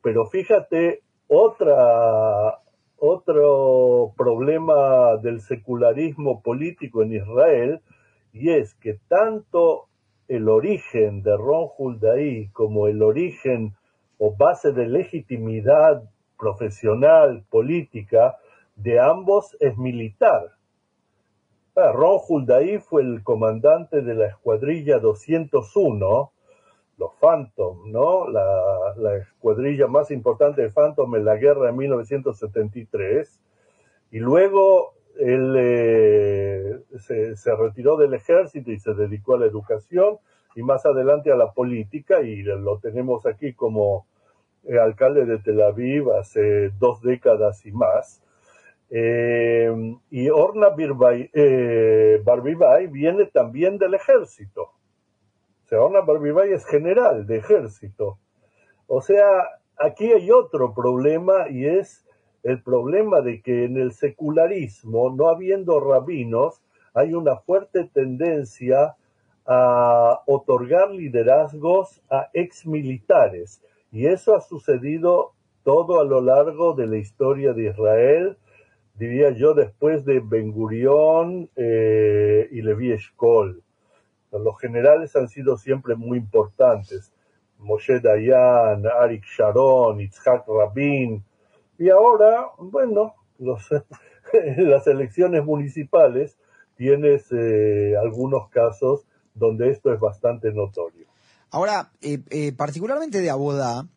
Pero 0.01 0.25
fíjate, 0.27 1.01
otra, 1.27 2.59
otro 2.97 4.13
problema 4.15 5.17
del 5.17 5.41
secularismo 5.41 6.41
político 6.41 7.03
en 7.03 7.13
Israel, 7.13 7.81
y 8.31 8.51
es 8.51 8.75
que 8.75 8.99
tanto 9.07 9.87
el 10.27 10.49
origen 10.49 11.23
de 11.23 11.35
Ron 11.37 11.69
Huldaí 11.77 12.49
como 12.49 12.87
el 12.87 13.01
origen 13.01 13.75
o 14.17 14.35
base 14.35 14.71
de 14.73 14.87
legitimidad 14.87 16.03
profesional, 16.37 17.45
política, 17.49 18.37
de 18.75 18.99
ambos 18.99 19.55
es 19.59 19.77
militar. 19.77 20.57
Ah, 21.75 21.91
Ron 21.93 22.19
Huldaí 22.27 22.79
fue 22.79 23.03
el 23.03 23.23
comandante 23.23 24.01
de 24.01 24.15
la 24.15 24.27
escuadrilla 24.27 24.99
201, 24.99 26.31
los 26.97 27.11
Phantom, 27.21 27.91
¿no? 27.91 28.27
La, 28.27 29.15
escuadrilla 29.17 29.87
más 29.87 30.09
importante 30.09 30.63
de 30.63 30.71
Phantom 30.71 31.15
en 31.15 31.25
la 31.25 31.35
guerra 31.35 31.67
de 31.67 31.73
1973. 31.73 33.39
Y 34.09 34.19
luego 34.19 34.93
él 35.19 35.55
eh, 35.57 36.79
se, 36.99 37.55
retiró 37.55 37.97
del 37.97 38.13
ejército 38.13 38.71
y 38.71 38.79
se 38.79 38.93
dedicó 38.93 39.35
a 39.35 39.39
la 39.39 39.45
educación 39.45 40.17
y 40.55 40.63
más 40.63 40.85
adelante 40.85 41.31
a 41.31 41.35
la 41.35 41.51
política 41.51 42.21
y 42.21 42.41
lo 42.43 42.79
tenemos 42.79 43.25
aquí 43.25 43.53
como 43.53 44.07
eh, 44.63 44.79
alcalde 44.79 45.25
de 45.25 45.39
Tel 45.39 45.61
Aviv 45.61 46.11
hace 46.11 46.69
dos 46.79 47.01
décadas 47.01 47.65
y 47.65 47.71
más. 47.71 48.21
Eh, 48.89 49.69
y 50.09 50.29
Orna 50.29 50.69
eh, 50.77 52.21
Barbibay 52.23 52.87
viene 52.87 53.25
también 53.25 53.77
del 53.77 53.93
ejército. 53.93 54.71
O 55.65 55.67
sea, 55.67 55.81
Orna 55.81 56.01
Barbibay 56.01 56.53
es 56.53 56.65
general 56.65 57.27
de 57.27 57.37
ejército. 57.37 58.17
O 58.87 59.01
sea, 59.01 59.25
aquí 59.77 60.11
hay 60.11 60.31
otro 60.31 60.73
problema 60.73 61.49
y 61.49 61.65
es 61.65 62.06
el 62.43 62.61
problema 62.61 63.21
de 63.21 63.41
que 63.41 63.65
en 63.65 63.77
el 63.77 63.93
secularismo, 63.93 65.13
no 65.15 65.27
habiendo 65.27 65.79
rabinos, 65.79 66.61
hay 66.93 67.13
una 67.13 67.37
fuerte 67.37 67.89
tendencia 67.93 68.95
a 69.45 70.21
otorgar 70.25 70.91
liderazgos 70.91 72.01
a 72.09 72.29
exmilitares. 72.33 73.61
Y 73.91 74.07
eso 74.07 74.35
ha 74.35 74.41
sucedido 74.41 75.33
todo 75.63 75.99
a 75.99 76.05
lo 76.05 76.21
largo 76.21 76.73
de 76.73 76.87
la 76.87 76.97
historia 76.97 77.53
de 77.53 77.69
Israel 77.69 78.37
diría 78.97 79.31
yo, 79.31 79.53
después 79.53 80.05
de 80.05 80.19
Ben 80.19 80.51
Gurión 80.51 81.49
eh, 81.55 82.47
y 82.51 82.61
Levi 82.61 82.91
Eshkol. 82.91 83.61
Los 84.31 84.59
generales 84.59 85.15
han 85.15 85.29
sido 85.29 85.57
siempre 85.57 85.95
muy 85.95 86.17
importantes. 86.17 87.13
Moshe 87.59 87.99
Dayan, 87.99 88.85
Arik 88.85 89.23
Sharon, 89.23 90.01
Itzhak 90.01 90.45
Rabin. 90.47 91.23
Y 91.77 91.89
ahora, 91.89 92.47
bueno, 92.57 93.15
los, 93.39 93.67
las 94.57 94.87
elecciones 94.87 95.43
municipales 95.43 96.37
tienes 96.75 97.25
eh, 97.31 97.95
algunos 98.01 98.49
casos 98.49 99.05
donde 99.33 99.71
esto 99.71 99.93
es 99.93 99.99
bastante 99.99 100.51
notorio. 100.51 101.07
Ahora, 101.51 101.91
eh, 102.01 102.51
particularmente 102.57 103.21
de 103.21 103.29
Abodá, 103.29 103.87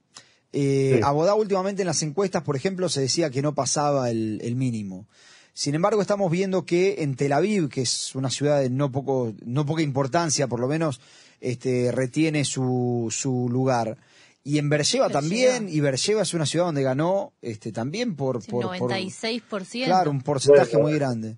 eh, 0.52 1.00
Abodá 1.04 1.34
últimamente 1.34 1.82
en 1.82 1.86
las 1.86 2.02
encuestas, 2.02 2.42
por 2.42 2.56
ejemplo, 2.56 2.88
se 2.88 3.02
decía 3.02 3.30
que 3.30 3.42
no 3.42 3.54
pasaba 3.54 4.10
el, 4.10 4.54
mínimo. 4.56 5.06
Sin 5.52 5.74
embargo, 5.74 6.00
estamos 6.00 6.30
viendo 6.30 6.64
que 6.64 7.02
en 7.02 7.16
Tel 7.16 7.32
Aviv, 7.32 7.68
que 7.68 7.82
es 7.82 8.14
una 8.14 8.30
ciudad 8.30 8.60
de 8.60 8.70
no, 8.70 8.90
poco, 8.90 9.32
no 9.44 9.66
poca 9.66 9.82
importancia, 9.82 10.48
por 10.48 10.60
lo 10.60 10.68
menos 10.68 11.00
este, 11.40 11.92
retiene 11.92 12.44
su, 12.44 13.08
su 13.10 13.48
lugar. 13.50 13.96
Y 14.42 14.58
en 14.58 14.70
Beersheba 14.70 15.10
también, 15.10 15.68
y 15.68 15.80
Beersheba 15.80 16.22
es 16.22 16.32
una 16.32 16.46
ciudad 16.46 16.66
donde 16.66 16.82
ganó 16.82 17.34
este, 17.42 17.72
también 17.72 18.16
por... 18.16 18.44
por 18.46 18.64
96%. 18.64 19.84
claro, 19.84 20.10
un 20.10 20.22
porcentaje 20.22 20.78
muy 20.78 20.94
grande. 20.94 21.36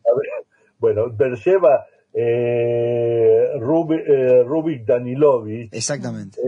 bueno, 0.78 1.10
Beersheba, 1.10 1.86
eh, 2.14 3.48
eh, 3.54 4.44
Rubik, 4.44 4.84
Danilovic. 4.84 5.74
Exactamente. 5.74 6.40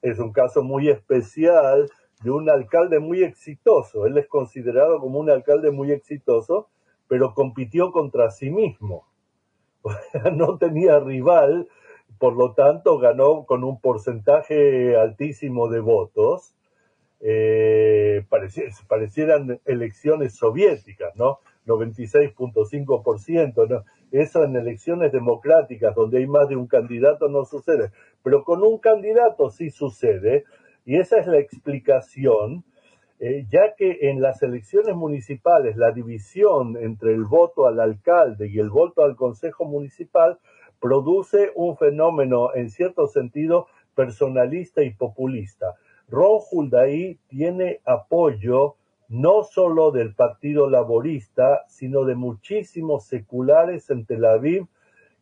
es, 0.00 0.18
un 0.18 0.32
caso 0.32 0.62
muy 0.62 0.88
especial 0.88 1.90
de 2.22 2.30
un 2.30 2.48
alcalde 2.48 2.98
muy 2.98 3.22
exitoso. 3.22 4.06
Él 4.06 4.16
es 4.16 4.26
considerado 4.26 5.00
como 5.00 5.18
un 5.18 5.30
alcalde 5.30 5.70
muy 5.70 5.92
exitoso, 5.92 6.68
pero 7.08 7.34
compitió 7.34 7.92
contra 7.92 8.30
sí 8.30 8.50
mismo. 8.50 9.06
no 10.32 10.58
tenía 10.58 10.98
rival, 11.00 11.68
por 12.20 12.36
lo 12.36 12.52
tanto 12.52 12.98
ganó 12.98 13.46
con 13.46 13.64
un 13.64 13.80
porcentaje 13.80 14.94
altísimo 14.94 15.70
de 15.70 15.80
votos. 15.80 16.54
Eh, 17.22 18.24
parecieran 18.88 19.58
elecciones 19.64 20.36
soviéticas, 20.36 21.16
¿no? 21.16 21.38
96.5%, 21.66 23.68
¿no? 23.68 23.84
Eso 24.12 24.44
en 24.44 24.54
elecciones 24.54 25.12
democráticas 25.12 25.94
donde 25.94 26.18
hay 26.18 26.26
más 26.26 26.46
de 26.48 26.56
un 26.56 26.66
candidato 26.66 27.28
no 27.28 27.46
sucede, 27.46 27.90
pero 28.22 28.44
con 28.44 28.62
un 28.62 28.76
candidato 28.78 29.48
sí 29.50 29.70
sucede 29.70 30.44
y 30.84 30.96
esa 30.96 31.20
es 31.20 31.26
la 31.26 31.38
explicación, 31.38 32.64
eh, 33.18 33.46
ya 33.48 33.74
que 33.76 34.10
en 34.10 34.20
las 34.20 34.42
elecciones 34.42 34.94
municipales 34.94 35.76
la 35.76 35.92
división 35.92 36.76
entre 36.76 37.14
el 37.14 37.24
voto 37.24 37.66
al 37.66 37.80
alcalde 37.80 38.48
y 38.48 38.58
el 38.58 38.68
voto 38.68 39.04
al 39.04 39.16
consejo 39.16 39.64
municipal 39.64 40.38
produce 40.80 41.52
un 41.54 41.76
fenómeno 41.76 42.54
en 42.54 42.70
cierto 42.70 43.06
sentido 43.06 43.66
personalista 43.94 44.82
y 44.82 44.90
populista. 44.94 45.76
Ron 46.08 46.40
Huldaí 46.50 47.18
tiene 47.28 47.80
apoyo 47.84 48.76
no 49.08 49.42
solo 49.42 49.90
del 49.90 50.14
Partido 50.14 50.70
Laborista, 50.70 51.64
sino 51.68 52.04
de 52.04 52.14
muchísimos 52.14 53.04
seculares 53.04 53.90
en 53.90 54.06
Tel 54.06 54.24
Aviv 54.24 54.66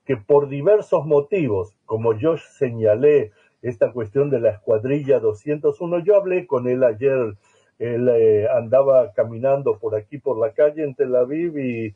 que 0.05 0.17
por 0.17 0.49
diversos 0.49 1.05
motivos, 1.07 1.75
como 1.85 2.15
yo 2.15 2.37
señalé, 2.37 3.33
esta 3.61 3.93
cuestión 3.93 4.31
de 4.31 4.41
la 4.41 4.51
escuadrilla 4.51 5.19
201, 5.19 5.99
yo 6.05 6.17
hablé 6.17 6.47
con 6.47 6.69
él 6.69 6.85
ayer, 6.85 7.35
él 7.79 8.09
eh, 8.09 8.47
andaba 8.49 9.13
caminando 9.13 9.79
por 9.79 9.97
aquí, 9.97 10.19
por 10.19 10.39
la 10.39 10.53
calle 10.53 10.85
en 10.85 10.95
Tel 10.95 11.17
Aviv 11.17 11.59
y, 11.59 11.95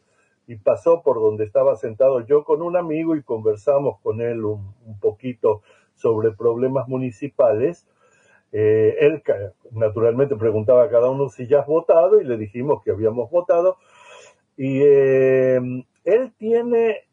pasó 0.56 1.02
por 1.02 1.20
donde 1.20 1.44
estaba 1.44 1.76
sentado 1.76 2.20
yo 2.26 2.44
con 2.44 2.62
un 2.62 2.76
amigo 2.76 3.16
y 3.16 3.22
conversamos 3.22 4.00
con 4.00 4.20
él 4.20 4.44
un, 4.44 4.74
poquito 5.00 5.62
sobre 5.94 6.32
problemas 6.32 6.88
municipales. 6.88 7.86
Eh, 8.52 8.96
él 9.00 9.22
naturalmente 9.70 10.36
preguntaba 10.36 10.84
a 10.84 10.90
cada 10.90 11.10
uno 11.10 11.28
si 11.28 11.46
ya 11.46 11.60
has 11.60 11.66
votado 11.66 12.20
y 12.20 12.24
le 12.24 12.36
dijimos 12.36 12.82
que 12.82 12.90
habíamos 12.90 13.30
votado. 13.30 13.76
Y 14.56 14.82
eh, 14.82 15.60
él 16.04 16.32
tiene 16.38 17.06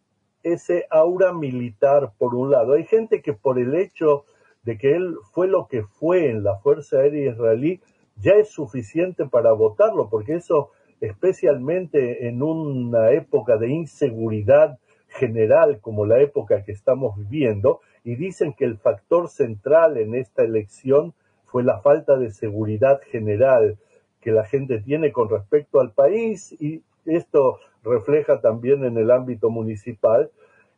ese 0.44 0.86
aura 0.90 1.34
militar 1.34 2.14
por 2.18 2.36
un 2.36 2.52
lado. 2.52 2.74
Hay 2.74 2.86
gente 2.86 3.22
que 3.22 3.34
por 3.34 3.60
el 3.60 3.76
hecho 3.76 4.26
de 4.64 4.78
que 4.78 4.96
él 4.96 5.16
fue 5.32 5.48
lo 5.48 5.68
que 5.68 5.84
fue 5.84 6.30
en 6.30 6.44
la 6.44 6.58
Fuerza 6.58 6.98
Aérea 6.98 7.32
Israelí, 7.32 7.82
ya 8.18 8.34
es 8.34 8.50
suficiente 8.50 9.26
para 9.26 9.54
votarlo, 9.54 10.10
porque 10.10 10.36
eso, 10.36 10.72
especialmente 11.02 12.28
en 12.28 12.42
una 12.42 13.12
época 13.12 13.58
de 13.58 13.70
inseguridad 13.70 14.78
general 15.08 15.80
como 15.82 16.06
la 16.06 16.22
época 16.22 16.64
que 16.64 16.72
estamos 16.72 17.18
viviendo, 17.18 17.82
y 18.04 18.16
dicen 18.16 18.54
que 18.54 18.66
el 18.66 18.78
factor 18.78 19.30
central 19.30 19.98
en 19.98 20.16
esta 20.16 20.44
elección 20.44 21.14
fue 21.46 21.64
la 21.64 21.80
falta 21.80 22.18
de 22.18 22.32
seguridad 22.32 23.02
general 23.12 23.78
que 24.22 24.32
la 24.32 24.46
gente 24.46 24.80
tiene 24.80 25.12
con 25.12 25.30
respecto 25.30 25.80
al 25.80 25.92
país, 25.92 26.56
y 26.62 26.84
esto 27.06 27.60
refleja 27.84 28.42
también 28.42 28.84
en 28.84 28.98
el 28.98 29.12
ámbito 29.12 29.50
municipal. 29.50 30.30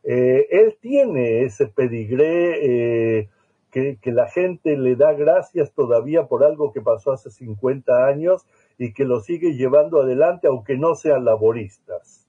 Eh, 0.03 0.47
él 0.49 0.77
tiene 0.79 1.43
ese 1.43 1.67
pedigré 1.67 3.19
eh, 3.19 3.29
que, 3.71 3.97
la 4.05 4.29
gente 4.29 4.77
le 4.77 4.95
da 4.95 5.13
gracias 5.13 5.73
todavía 5.73 6.27
por 6.27 6.43
algo 6.43 6.71
que 6.73 6.81
pasó 6.81 7.13
hace 7.13 7.31
50 7.31 8.05
años 8.05 8.45
y 8.77 8.93
que 8.93 9.05
lo 9.05 9.21
sigue 9.21 9.53
llevando 9.53 10.01
adelante 10.01 10.47
aunque 10.47 10.77
no 10.77 10.95
sean 10.95 11.25
laboristas. 11.25 12.27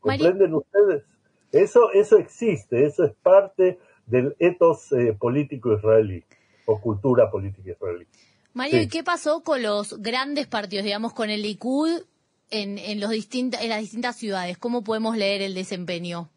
¿Comprenden 0.00 0.54
ustedes? 0.54 1.04
Eso, 1.52 1.90
eso 1.92 2.18
existe, 2.18 2.84
eso 2.84 3.04
es 3.04 3.12
parte 3.22 3.78
del 4.06 4.36
etos 4.38 4.92
eh, 4.92 5.16
político 5.18 5.72
israelí 5.74 6.24
o 6.66 6.80
cultura 6.80 7.30
política 7.30 7.72
israelí. 7.72 8.06
Mario, 8.54 8.82
¿y 8.82 8.88
qué 8.88 9.02
pasó 9.02 9.42
con 9.42 9.62
los 9.62 10.00
grandes 10.02 10.46
partidos, 10.46 10.84
digamos, 10.84 11.14
con 11.14 11.30
el 11.30 11.42
Likud 11.42 12.02
en, 12.50 12.78
en, 12.78 13.00
los 13.00 13.10
en 13.10 13.50
las 13.68 13.80
distintas 13.80 14.16
ciudades? 14.16 14.58
¿Cómo 14.58 14.84
podemos 14.84 15.16
leer 15.16 15.40
el 15.40 15.54
desempeño? 15.54 16.28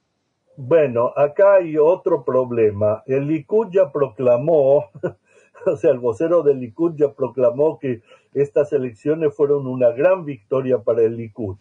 Bueno, 0.58 1.12
acá 1.18 1.56
hay 1.56 1.78
otro 1.78 2.24
problema. 2.24 3.04
El 3.08 3.28
Likud 3.28 3.68
ya 3.72 3.92
proclamó, 3.92 4.86
o 5.66 5.76
sea, 5.76 5.92
el 5.92 6.00
vocero 6.00 6.44
del 6.44 6.62
Likud 6.62 6.96
ya 6.96 7.12
proclamó 7.14 7.78
que 7.78 8.02
estas 8.34 8.72
elecciones 8.72 9.36
fueron 9.36 9.68
una 9.68 9.92
gran 9.92 10.24
victoria 10.24 10.80
para 10.80 11.02
el 11.02 11.18
Likud. 11.18 11.58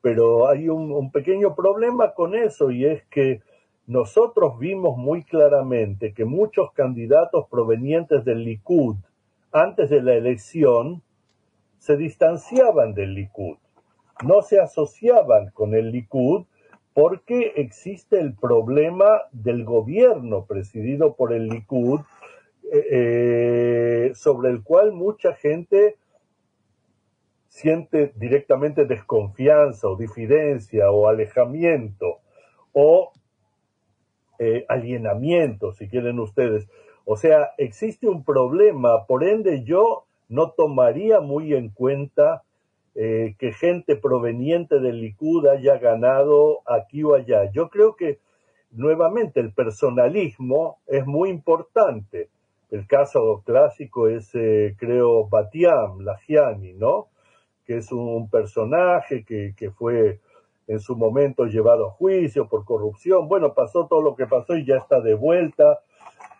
Pero 0.00 0.48
hay 0.48 0.68
un, 0.68 1.12
pequeño 1.12 1.54
problema 1.54 2.12
con 2.14 2.34
eso 2.34 2.72
y 2.72 2.86
es 2.86 3.04
que 3.06 3.40
nosotros 3.86 4.58
vimos 4.58 4.96
muy 4.96 5.22
claramente 5.22 6.12
que 6.12 6.24
muchos 6.24 6.72
candidatos 6.72 7.46
provenientes 7.48 8.24
del 8.24 8.44
Likud 8.44 8.96
antes 9.52 9.90
de 9.90 10.02
la 10.02 10.14
elección 10.14 11.02
se 11.78 11.96
distanciaban 11.96 12.94
del 12.94 13.14
Likud, 13.14 13.58
no 14.24 14.42
se 14.42 14.60
asociaban 14.60 15.50
con 15.52 15.74
el 15.74 15.92
Likud 15.92 16.46
porque 16.98 17.52
existe 17.54 18.18
el 18.18 18.34
problema 18.34 19.22
del 19.30 19.64
gobierno 19.64 20.46
presidido 20.46 21.14
por 21.14 21.32
el 21.32 21.46
Likud, 21.46 22.00
eh, 22.72 22.86
eh, 22.90 24.12
sobre 24.16 24.50
el 24.50 24.64
cual 24.64 24.90
mucha 24.90 25.34
gente 25.34 25.96
siente 27.46 28.12
directamente 28.16 28.84
desconfianza 28.84 29.86
o 29.86 29.94
difidencia 29.94 30.90
o 30.90 31.06
alejamiento 31.06 32.18
o 32.72 33.12
eh, 34.40 34.64
alienamiento, 34.68 35.74
si 35.74 35.88
quieren 35.88 36.18
ustedes. 36.18 36.66
O 37.04 37.16
sea, 37.16 37.52
existe 37.58 38.08
un 38.08 38.24
problema, 38.24 39.06
por 39.06 39.22
ende 39.22 39.62
yo 39.62 40.06
no 40.28 40.50
tomaría 40.50 41.20
muy 41.20 41.54
en 41.54 41.68
cuenta 41.68 42.42
eh, 43.00 43.36
que 43.38 43.52
gente 43.52 43.94
proveniente 43.94 44.80
del 44.80 45.00
Likud 45.00 45.46
haya 45.46 45.78
ganado 45.78 46.62
aquí 46.66 47.04
o 47.04 47.14
allá. 47.14 47.48
Yo 47.52 47.68
creo 47.68 47.94
que 47.94 48.18
nuevamente 48.72 49.38
el 49.38 49.52
personalismo 49.52 50.78
es 50.88 51.06
muy 51.06 51.30
importante. 51.30 52.28
El 52.72 52.88
caso 52.88 53.44
clásico 53.46 54.08
es, 54.08 54.34
eh, 54.34 54.74
creo, 54.76 55.28
Batiam, 55.28 56.00
Lagiani, 56.00 56.72
¿no? 56.72 57.06
Que 57.64 57.76
es 57.76 57.92
un 57.92 58.28
personaje 58.28 59.24
que, 59.24 59.54
que 59.56 59.70
fue 59.70 60.18
en 60.66 60.80
su 60.80 60.96
momento 60.96 61.46
llevado 61.46 61.86
a 61.86 61.90
juicio 61.92 62.48
por 62.48 62.64
corrupción. 62.64 63.28
Bueno, 63.28 63.54
pasó 63.54 63.86
todo 63.86 64.02
lo 64.02 64.16
que 64.16 64.26
pasó 64.26 64.56
y 64.56 64.66
ya 64.66 64.76
está 64.76 65.00
de 65.00 65.14
vuelta. 65.14 65.78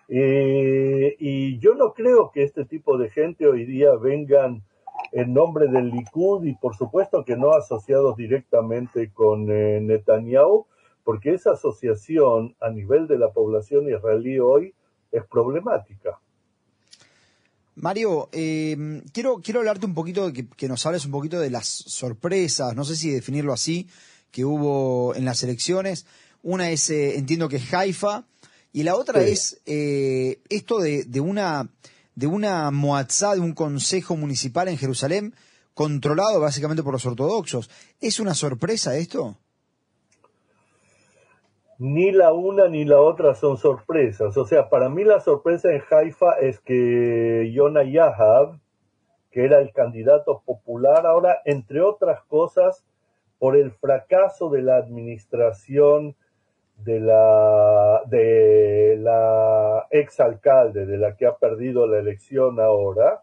Eh, 0.09 1.15
y 1.21 1.61
yo 1.61 1.77
no 1.77 1.93
creo 1.93 2.33
que 2.33 2.43
este 2.43 2.65
tipo 2.65 2.99
de 2.99 3.11
gente 3.11 3.47
hoy 3.47 3.65
día 3.65 3.95
vengan 3.95 4.65
en 5.13 5.33
nombre 5.33 5.69
del 5.69 5.91
Likud 5.91 6.45
y 6.45 6.55
por 6.55 6.77
supuesto 6.77 7.25
que 7.25 7.37
no 7.37 7.53
asociados 7.53 8.17
directamente 8.17 9.11
con 9.13 9.51
eh, 9.51 9.81
Netanyahu, 9.81 10.67
porque 11.05 11.35
esa 11.35 11.53
asociación 11.53 12.55
a 12.61 12.71
nivel 12.71 13.07
de 13.07 13.19
la 13.19 13.31
población 13.31 13.89
israelí 13.89 14.39
hoy 14.39 14.75
es 15.11 15.25
problemática. 15.25 16.21
Mario, 17.77 18.29
em, 18.33 19.03
quiero, 19.13 19.41
quiero 19.43 19.61
hablarte 19.61 19.87
un 19.87 19.95
poquito, 19.95 20.33
que, 20.33 20.49
que 20.49 20.69
nos 20.69 20.85
hables 20.85 21.07
un 21.07 21.13
poquito 21.13 21.39
de 21.39 21.51
las 21.51 21.67
sorpresas, 21.67 22.75
no 22.75 22.85
sé 22.85 22.97
si 22.97 23.11
definirlo 23.11 23.53
así, 23.53 23.89
que 24.31 24.45
hubo 24.45 25.15
en 25.15 25.25
las 25.25 25.43
elecciones. 25.43 26.05
Una 26.43 26.71
es, 26.71 26.91
eh, 26.91 27.17
entiendo 27.17 27.49
que 27.49 27.57
es 27.57 27.73
Haifa, 27.73 28.25
y 28.73 28.83
la 28.83 28.97
otra 28.97 29.23
es 29.23 29.61
eh, 29.65 30.41
esto 30.49 30.79
de, 30.79 31.05
de 31.05 31.21
una 31.21 31.71
de 32.19 32.27
una 32.27 32.69
moatzá, 32.73 33.37
de 33.37 33.41
un 33.41 33.55
consejo 33.55 34.17
municipal 34.17 34.67
en 34.67 34.77
Jerusalén, 34.77 35.35
controlado 35.73 36.41
básicamente 36.41 36.83
por 36.83 36.93
los 36.93 37.07
ortodoxos. 37.07 37.71
¿Es 38.01 38.19
una 38.19 38.35
sorpresa 38.35 38.97
esto? 38.97 39.37
Ni 41.79 42.11
la 42.11 42.33
una 42.33 42.67
ni 42.67 42.85
la 42.85 43.01
otra 43.01 43.37
son 43.37 43.57
sorpresas. 43.57 44.37
O 44.37 44.45
sea, 44.45 44.69
para 44.69 44.89
mí 44.89 45.05
la 45.05 45.21
sorpresa 45.21 45.71
en 45.71 45.81
Haifa 45.89 46.33
es 46.41 46.59
que 46.59 47.53
Yona 47.55 47.85
Yahab, 47.85 48.59
que 49.31 49.45
era 49.45 49.61
el 49.61 49.73
candidato 49.73 50.43
popular, 50.45 51.07
ahora, 51.07 51.41
entre 51.45 51.83
otras 51.83 52.25
cosas, 52.25 52.85
por 53.39 53.57
el 53.57 53.71
fracaso 53.71 54.51
de 54.51 54.63
la 54.63 54.77
administración 54.77 56.17
de 56.85 57.01
la, 57.01 58.03
de 58.07 58.97
la 59.01 59.87
exalcalde, 59.91 60.87
de 60.87 60.97
la 60.97 61.17
que 61.17 61.27
ha 61.27 61.37
perdido 61.37 61.87
la 61.87 61.99
elección 61.99 62.61
ahora, 62.61 63.23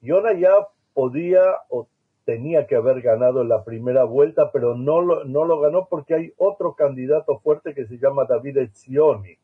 Yona 0.00 0.32
ya 0.32 0.68
podía 0.94 1.42
o 1.68 1.88
tenía 2.24 2.66
que 2.66 2.76
haber 2.76 3.00
ganado 3.00 3.44
la 3.44 3.64
primera 3.64 4.04
vuelta, 4.04 4.52
pero 4.52 4.74
no 4.74 5.00
lo, 5.00 5.24
no 5.24 5.44
lo 5.44 5.60
ganó 5.60 5.86
porque 5.88 6.14
hay 6.14 6.32
otro 6.36 6.74
candidato 6.74 7.38
fuerte 7.38 7.74
que 7.74 7.86
se 7.86 7.98
llama 7.98 8.26
David 8.26 8.58
Etzioni, 8.58 9.38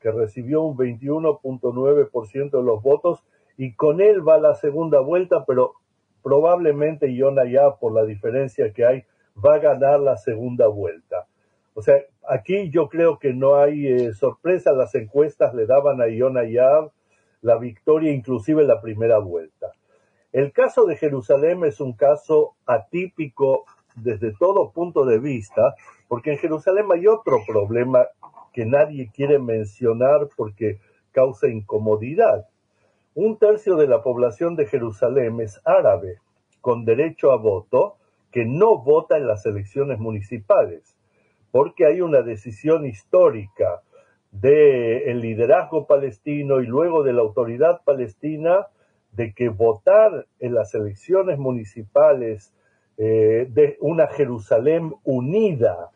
que 0.00 0.10
recibió 0.10 0.62
un 0.62 0.76
21.9% 0.76 2.50
de 2.50 2.62
los 2.62 2.82
votos 2.82 3.24
y 3.56 3.74
con 3.74 4.00
él 4.00 4.26
va 4.26 4.38
la 4.38 4.54
segunda 4.54 5.00
vuelta, 5.00 5.44
pero 5.46 5.74
probablemente 6.22 7.14
Yona 7.14 7.44
ya, 7.50 7.76
por 7.76 7.92
la 7.92 8.04
diferencia 8.04 8.72
que 8.72 8.84
hay, 8.84 9.04
va 9.44 9.54
a 9.54 9.58
ganar 9.58 10.00
la 10.00 10.16
segunda 10.16 10.68
vuelta. 10.68 11.26
O 11.74 11.82
sea, 11.82 11.96
aquí 12.28 12.70
yo 12.70 12.88
creo 12.88 13.18
que 13.18 13.32
no 13.32 13.56
hay 13.56 13.86
eh, 13.86 14.12
sorpresa. 14.12 14.72
Las 14.72 14.94
encuestas 14.94 15.54
le 15.54 15.66
daban 15.66 16.00
a 16.00 16.08
Iona 16.08 16.44
Yab 16.44 16.90
la 17.40 17.56
victoria, 17.56 18.12
inclusive 18.12 18.64
la 18.64 18.80
primera 18.80 19.18
vuelta. 19.18 19.72
El 20.32 20.52
caso 20.52 20.84
de 20.84 20.96
Jerusalén 20.96 21.64
es 21.64 21.80
un 21.80 21.94
caso 21.94 22.54
atípico 22.66 23.64
desde 23.94 24.32
todo 24.38 24.72
punto 24.72 25.04
de 25.04 25.18
vista, 25.18 25.74
porque 26.08 26.32
en 26.32 26.38
Jerusalén 26.38 26.86
hay 26.92 27.06
otro 27.06 27.38
problema 27.46 28.06
que 28.52 28.66
nadie 28.66 29.10
quiere 29.14 29.38
mencionar 29.38 30.28
porque 30.36 30.80
causa 31.12 31.48
incomodidad. 31.48 32.46
Un 33.14 33.38
tercio 33.38 33.76
de 33.76 33.86
la 33.86 34.02
población 34.02 34.54
de 34.56 34.66
Jerusalén 34.66 35.40
es 35.40 35.60
árabe, 35.64 36.18
con 36.60 36.84
derecho 36.84 37.32
a 37.32 37.36
voto, 37.36 37.96
que 38.30 38.44
no 38.44 38.78
vota 38.78 39.16
en 39.16 39.26
las 39.26 39.46
elecciones 39.46 39.98
municipales 39.98 40.97
porque 41.50 41.86
hay 41.86 42.00
una 42.00 42.22
decisión 42.22 42.86
histórica 42.86 43.82
del 44.30 45.20
liderazgo 45.20 45.86
palestino 45.86 46.60
y 46.60 46.66
luego 46.66 47.02
de 47.02 47.12
la 47.12 47.22
autoridad 47.22 47.80
palestina 47.84 48.66
de 49.12 49.32
que 49.32 49.48
votar 49.48 50.26
en 50.38 50.54
las 50.54 50.74
elecciones 50.74 51.38
municipales 51.38 52.52
eh, 52.98 53.46
de 53.50 53.76
una 53.80 54.06
Jerusalén 54.08 54.92
unida 55.04 55.90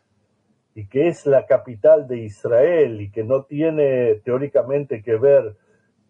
y 0.75 0.87
que 0.87 1.07
es 1.07 1.25
la 1.25 1.45
capital 1.45 2.07
de 2.07 2.19
Israel 2.19 3.01
y 3.01 3.11
que 3.11 3.23
no 3.23 3.43
tiene 3.43 4.15
teóricamente 4.23 5.03
que 5.03 5.15
ver 5.15 5.55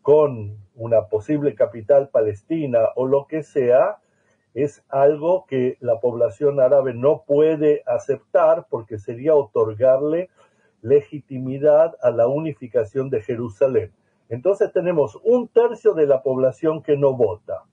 con 0.02 0.58
una 0.76 1.08
posible 1.08 1.56
capital 1.56 2.10
palestina 2.10 2.80
o 2.96 3.08
lo 3.08 3.28
que 3.28 3.44
sea, 3.44 3.98
es 4.54 4.84
algo 4.90 5.46
que 5.48 5.78
la 5.80 6.00
población 6.00 6.60
árabe 6.60 6.94
no 6.94 7.24
puede 7.26 7.84
aceptar 7.86 8.68
porque 8.70 9.00
sería 9.00 9.36
otorgarle 9.36 10.30
legitimidad 10.82 11.96
a 12.02 12.12
la 12.12 12.28
unificación 12.28 13.10
de 13.10 13.22
Jerusalén. 13.22 13.92
Entonces 14.30 14.72
tenemos 14.72 15.20
un 15.24 15.48
tercio 15.48 15.94
de 15.94 16.08
la 16.08 16.22
población 16.22 16.84
que 16.84 16.98
no 16.98 17.14
vota. 17.14 17.64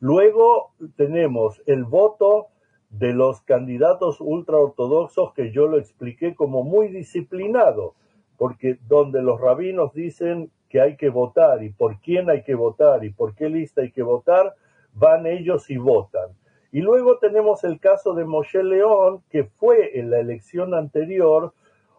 Luego 0.00 0.72
tenemos 0.96 1.62
el 1.66 1.84
voto 1.84 2.48
de 2.90 3.12
los 3.12 3.40
candidatos 3.42 4.20
ultraortodoxos 4.20 5.32
que 5.32 5.50
yo 5.50 5.66
lo 5.66 5.78
expliqué 5.78 6.34
como 6.34 6.62
muy 6.62 6.88
disciplinado, 6.88 7.94
porque 8.36 8.78
donde 8.86 9.22
los 9.22 9.40
rabinos 9.40 9.94
dicen 9.94 10.50
que 10.68 10.80
hay 10.80 10.96
que 10.96 11.08
votar 11.08 11.62
y 11.62 11.70
por 11.70 12.00
quién 12.00 12.28
hay 12.30 12.42
que 12.42 12.54
votar 12.54 13.04
y 13.04 13.10
por 13.10 13.34
qué 13.34 13.48
lista 13.48 13.82
hay 13.82 13.92
que 13.92 14.02
votar, 14.02 14.54
van 14.92 15.26
ellos 15.26 15.70
y 15.70 15.76
votan. 15.76 16.30
Y 16.70 16.80
luego 16.80 17.18
tenemos 17.18 17.64
el 17.64 17.80
caso 17.80 18.14
de 18.14 18.24
Moshe 18.24 18.62
León, 18.62 19.22
que 19.30 19.44
fue 19.44 19.98
en 19.98 20.10
la 20.10 20.20
elección 20.20 20.74
anterior 20.74 21.52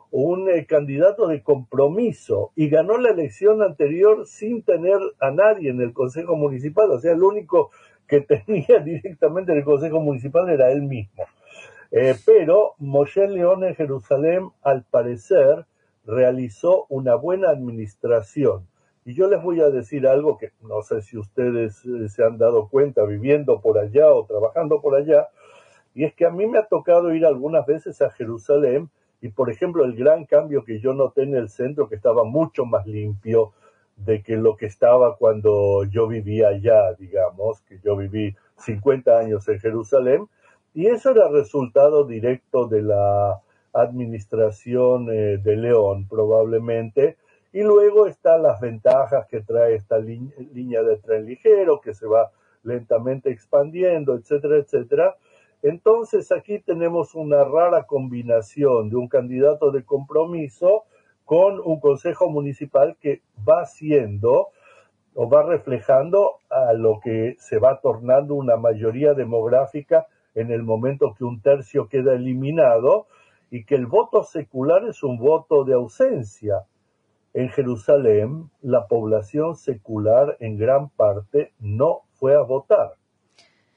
un 0.09 0.49
eh, 0.49 0.65
candidato 0.67 1.27
de 1.27 1.41
compromiso 1.41 2.51
y 2.55 2.69
ganó 2.69 2.97
la 2.97 3.09
elección 3.09 3.63
anterior 3.63 4.27
sin 4.27 4.61
tener 4.61 4.99
a 5.19 5.31
nadie 5.31 5.71
en 5.71 5.81
el 5.81 5.91
Consejo 5.91 6.35
Municipal, 6.35 6.91
o 6.91 6.99
sea, 6.99 7.13
el 7.13 7.23
único 7.23 7.71
que 8.07 8.21
tenía 8.45 8.79
directamente 8.79 9.51
en 9.51 9.59
el 9.59 9.63
Consejo 9.63 9.99
Municipal 10.01 10.49
era 10.49 10.71
él 10.71 10.83
mismo. 10.83 11.23
Eh, 11.91 12.15
pero 12.25 12.73
Moshe 12.79 13.27
León 13.27 13.63
en 13.63 13.75
Jerusalén, 13.75 14.49
al 14.63 14.83
parecer, 14.83 15.65
realizó 16.05 16.85
una 16.89 17.15
buena 17.15 17.49
administración. 17.49 18.67
Y 19.05 19.13
yo 19.13 19.27
les 19.27 19.41
voy 19.43 19.59
a 19.59 19.69
decir 19.69 20.07
algo 20.07 20.37
que 20.37 20.51
no 20.61 20.81
sé 20.81 21.01
si 21.01 21.17
ustedes 21.17 21.83
eh, 21.85 22.07
se 22.09 22.23
han 22.23 22.37
dado 22.37 22.69
cuenta 22.69 23.03
viviendo 23.03 23.59
por 23.61 23.77
allá 23.77 24.13
o 24.13 24.25
trabajando 24.25 24.81
por 24.81 24.95
allá, 24.95 25.27
y 25.93 26.05
es 26.05 26.13
que 26.13 26.25
a 26.25 26.31
mí 26.31 26.47
me 26.47 26.57
ha 26.57 26.65
tocado 26.65 27.13
ir 27.13 27.25
algunas 27.25 27.65
veces 27.65 28.01
a 28.01 28.09
Jerusalén 28.09 28.89
y, 29.21 29.29
por 29.29 29.49
ejemplo, 29.49 29.85
el 29.85 29.95
gran 29.95 30.25
cambio 30.25 30.63
que 30.63 30.79
yo 30.79 30.93
noté 30.93 31.23
en 31.23 31.35
el 31.35 31.49
centro, 31.49 31.87
que 31.87 31.95
estaba 31.95 32.23
mucho 32.23 32.65
más 32.65 32.85
limpio, 32.87 33.53
de 33.95 34.23
que 34.23 34.37
lo 34.37 34.57
que 34.57 34.65
estaba 34.65 35.17
cuando 35.17 35.83
yo 35.85 36.07
vivía 36.07 36.49
allá, 36.49 36.93
digamos, 36.93 37.61
que 37.61 37.79
yo 37.83 37.95
viví 37.95 38.35
50 38.57 39.19
años 39.19 39.47
en 39.47 39.59
Jerusalén, 39.59 40.27
y 40.73 40.87
eso 40.87 41.11
era 41.11 41.29
resultado 41.29 42.05
directo 42.05 42.67
de 42.67 42.81
la 42.81 43.41
administración 43.71 45.09
eh, 45.11 45.37
de 45.37 45.55
León, 45.55 46.07
probablemente, 46.09 47.17
y 47.53 47.61
luego 47.61 48.07
están 48.07 48.41
las 48.41 48.59
ventajas 48.59 49.27
que 49.27 49.41
trae 49.41 49.75
esta 49.75 49.99
línea 49.99 50.81
de 50.81 50.97
tren 50.97 51.25
ligero, 51.25 51.79
que 51.79 51.93
se 51.93 52.07
va 52.07 52.31
lentamente 52.63 53.29
expandiendo, 53.29 54.15
etcétera, 54.15 54.57
etcétera. 54.57 55.15
Entonces 55.61 56.31
aquí 56.31 56.59
tenemos 56.59 57.13
una 57.13 57.43
rara 57.43 57.83
combinación 57.83 58.89
de 58.89 58.95
un 58.95 59.07
candidato 59.07 59.71
de 59.71 59.85
compromiso 59.85 60.85
con 61.25 61.61
un 61.63 61.79
consejo 61.79 62.27
municipal 62.27 62.97
que 62.99 63.21
va 63.47 63.65
siendo 63.65 64.47
o 65.13 65.29
va 65.29 65.43
reflejando 65.43 66.39
a 66.49 66.73
lo 66.73 66.99
que 67.01 67.35
se 67.37 67.59
va 67.59 67.79
tornando 67.81 68.33
una 68.33 68.57
mayoría 68.57 69.13
demográfica 69.13 70.07
en 70.33 70.49
el 70.49 70.63
momento 70.63 71.13
que 71.15 71.23
un 71.23 71.39
tercio 71.39 71.87
queda 71.87 72.15
eliminado 72.15 73.05
y 73.51 73.63
que 73.63 73.75
el 73.75 73.85
voto 73.85 74.23
secular 74.23 74.83
es 74.85 75.03
un 75.03 75.19
voto 75.19 75.63
de 75.63 75.75
ausencia. 75.75 76.65
En 77.33 77.49
Jerusalén, 77.49 78.51
la 78.61 78.87
población 78.87 79.55
secular 79.55 80.37
en 80.39 80.57
gran 80.57 80.89
parte 80.89 81.53
no 81.59 82.01
fue 82.13 82.35
a 82.35 82.41
votar. 82.41 82.93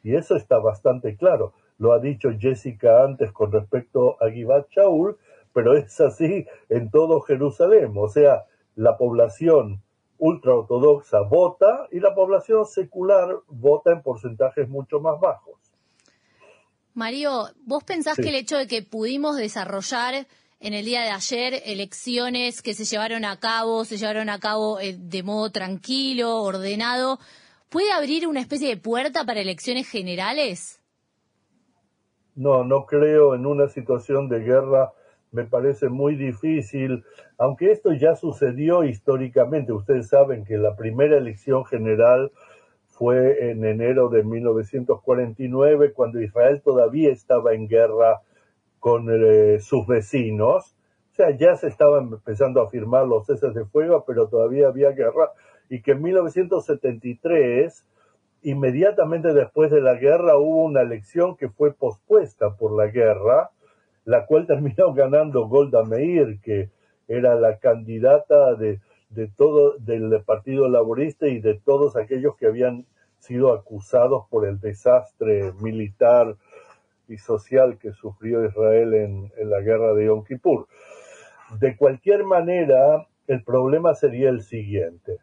Y 0.03 0.15
eso 0.15 0.37
está 0.37 0.59
bastante 0.59 1.17
claro. 1.17 1.55
Lo 1.79 1.93
ha 1.93 1.99
dicho 1.99 2.29
Jessica 2.39 3.03
antes 3.03 3.33
con 3.33 3.51
respecto 3.51 4.23
a 4.23 4.31
Givat 4.31 4.69
Shaul, 4.71 5.17
pero 5.53 5.75
es 5.75 5.99
así 6.01 6.47
en 6.69 6.91
todo 6.91 7.23
Jerusalén. 7.23 7.95
O 7.97 8.09
sea, 8.09 8.45
la 8.75 8.99
población 8.99 9.83
ultraortodoxa 10.19 11.21
vota 11.23 11.89
y 11.91 12.01
la 12.01 12.15
población 12.15 12.67
secular 12.67 13.41
vota 13.49 13.93
en 13.93 14.03
porcentajes 14.03 14.69
mucho 14.69 15.01
más 15.01 15.19
bajos. 15.19 15.55
Mario, 16.95 17.47
¿vos 17.65 17.85
pensás 17.85 18.17
que 18.17 18.31
el 18.31 18.35
hecho 18.37 18.57
de 18.57 18.67
que 18.67 18.83
pudimos 18.83 19.37
desarrollar 19.37 20.27
en 20.61 20.75
el 20.75 20.85
día 20.85 21.03
de 21.03 21.11
ayer 21.11 21.63
elecciones 21.65 22.63
que 22.63 22.75
se 22.75 22.85
llevaron 22.85 23.25
a 23.25 23.39
cabo, 23.39 23.85
se 23.85 23.97
llevaron 23.97 24.29
a 24.29 24.39
cabo 24.39 24.81
eh, 24.81 24.97
de 24.99 25.23
modo 25.23 25.51
tranquilo, 25.51 26.43
ordenado, 26.43 27.19
puede 27.69 27.93
abrir 27.93 28.27
una 28.27 28.41
especie 28.41 28.69
de 28.69 28.77
puerta 28.77 29.25
para 29.25 29.41
elecciones 29.41 29.89
generales? 29.89 30.81
No, 32.35 32.65
no 32.65 32.87
creo 32.87 33.35
en 33.35 33.47
una 33.47 33.69
situación 33.69 34.29
de 34.29 34.41
guerra 34.41 34.93
me 35.33 35.45
parece 35.45 35.89
muy 35.89 36.17
difícil, 36.17 37.05
aunque 37.37 37.71
esto 37.71 37.93
ya 37.93 38.15
sucedió 38.15 38.85
históricamente. 38.85 39.73
Ustedes 39.73 40.09
saben 40.09 40.45
que 40.45 40.57
la 40.57 40.77
primera 40.77 41.19
elección 41.19 41.67
general 41.67 42.33
fue 42.87 43.51
en 43.51 43.65
enero 43.65 44.09
de 44.09 44.25
1949, 44.25 45.93
cuando 45.93 46.23
Israel 46.23 46.63
todavía 46.65 47.13
estaba 47.13 47.53
en 47.53 47.69
guerra 47.69 48.23
con 48.81 49.09
eh, 49.11 49.59
sus 49.61 49.87
vecinos. 49.87 50.77
O 51.13 51.15
sea, 51.15 51.31
ya 51.31 51.57
se 51.57 51.69
estaban 51.69 52.13
empezando 52.13 52.61
a 52.61 52.69
firmar 52.69 53.07
los 53.07 53.27
ceses 53.27 53.55
de 53.55 53.65
fuego, 53.65 54.05
pero 54.07 54.29
todavía 54.29 54.69
había 54.69 54.91
guerra. 54.91 55.33
Y 55.69 55.83
que 55.83 55.93
en 55.93 56.03
1973, 56.03 57.87
inmediatamente 58.43 59.33
después 59.33 59.71
de 59.71 59.81
la 59.81 59.95
guerra, 59.95 60.37
hubo 60.37 60.65
una 60.65 60.83
elección 60.83 61.37
que 61.37 61.49
fue 61.49 61.73
pospuesta 61.73 62.57
por 62.57 62.77
la 62.77 62.89
guerra, 62.89 63.51
la 64.05 64.27
cual 64.27 64.47
terminó 64.47 64.93
ganando 64.95 65.49
Golda 65.49 65.83
Meir, 65.85 66.41
que 66.41 66.71
era 67.09 67.35
la 67.37 67.59
candidata 67.59 68.55
de, 68.55 68.81
todo 69.37 69.77
del 69.79 70.23
Partido 70.25 70.69
Laborista 70.69 71.29
y 71.29 71.41
de 71.41 71.55
todos 71.55 71.97
aquellos 71.97 72.37
que 72.37 72.47
habían 72.47 72.87
sido 73.19 73.53
acusados 73.53 74.27
por 74.29 74.47
el 74.47 74.61
desastre 74.61 75.53
militar 75.61 76.37
y 77.09 77.19
social 77.19 77.79
que 77.79 77.93
sufrió 77.93 78.45
Israel 78.45 78.95
en, 78.95 79.33
en 79.37 79.51
la 79.51 79.61
guerra 79.61 79.95
de 79.95 80.07
Yom 80.07 80.25
Kippur. 80.25 80.67
De 81.61 81.77
cualquier 81.77 82.25
manera, 82.25 83.07
el 83.27 83.43
problema 83.43 83.95
sería 83.95 84.31
el 84.31 84.43
siguiente. 84.43 85.19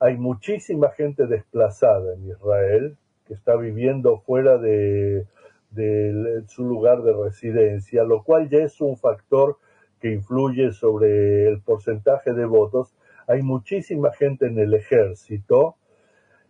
Hay 0.00 0.16
muchísima 0.16 0.90
gente 0.90 1.26
desplazada 1.26 2.14
en 2.14 2.28
Israel 2.28 2.96
que 3.26 3.34
está 3.34 3.54
viviendo 3.56 4.18
fuera 4.20 4.58
de, 4.58 5.26
de 5.70 6.42
su 6.48 6.64
lugar 6.64 7.02
de 7.02 7.12
residencia, 7.12 8.02
lo 8.04 8.22
cual 8.24 8.48
ya 8.48 8.58
es 8.58 8.80
un 8.80 8.96
factor 8.96 9.58
que 10.00 10.12
influye 10.12 10.72
sobre 10.72 11.48
el 11.48 11.60
porcentaje 11.60 12.32
de 12.32 12.44
votos. 12.44 12.94
Hay 13.28 13.42
muchísima 13.42 14.12
gente 14.12 14.46
en 14.46 14.58
el 14.58 14.74
ejército 14.74 15.76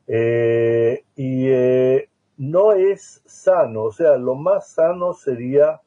eh, 0.06 1.04
y 1.14 1.48
eh, 1.48 2.08
no 2.42 2.72
es 2.72 3.22
sano, 3.24 3.85
o 3.85 3.92
sea, 3.92 4.16
lo 4.16 4.35
más 4.35 4.72
sano 4.72 5.12
sería 5.12 5.81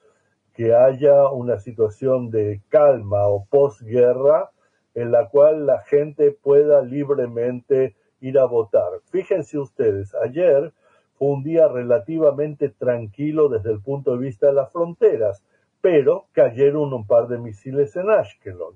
que 0.54 0.74
haya 0.74 1.28
una 1.28 1.60
situación 1.60 2.32
de 2.32 2.62
calma 2.70 3.28
o 3.28 3.44
posguerra 3.44 4.52
en 4.94 5.12
la 5.12 5.28
cual 5.28 5.66
la 5.66 5.82
gente 5.82 6.32
pueda 6.32 6.82
libremente 6.82 7.98
ir 8.22 8.40
a 8.40 8.46
votar. 8.46 9.02
Fíjense 9.12 9.60
ustedes, 9.60 10.16
ayer 10.16 10.72
fue 11.16 11.28
un 11.28 11.44
día 11.44 11.68
relativamente 11.68 12.70
tranquilo 12.70 13.50
desde 13.50 13.74
el 13.74 13.82
punto 13.82 14.12
de 14.12 14.20
vista 14.20 14.48
de 14.48 14.54
las 14.54 14.72
fronteras, 14.72 15.44
pero 15.82 16.28
cayeron 16.32 16.94
un 16.94 17.06
par 17.06 17.28
de 17.28 17.38
misiles 17.38 17.98
en 17.98 18.10
Ashkelon. 18.10 18.76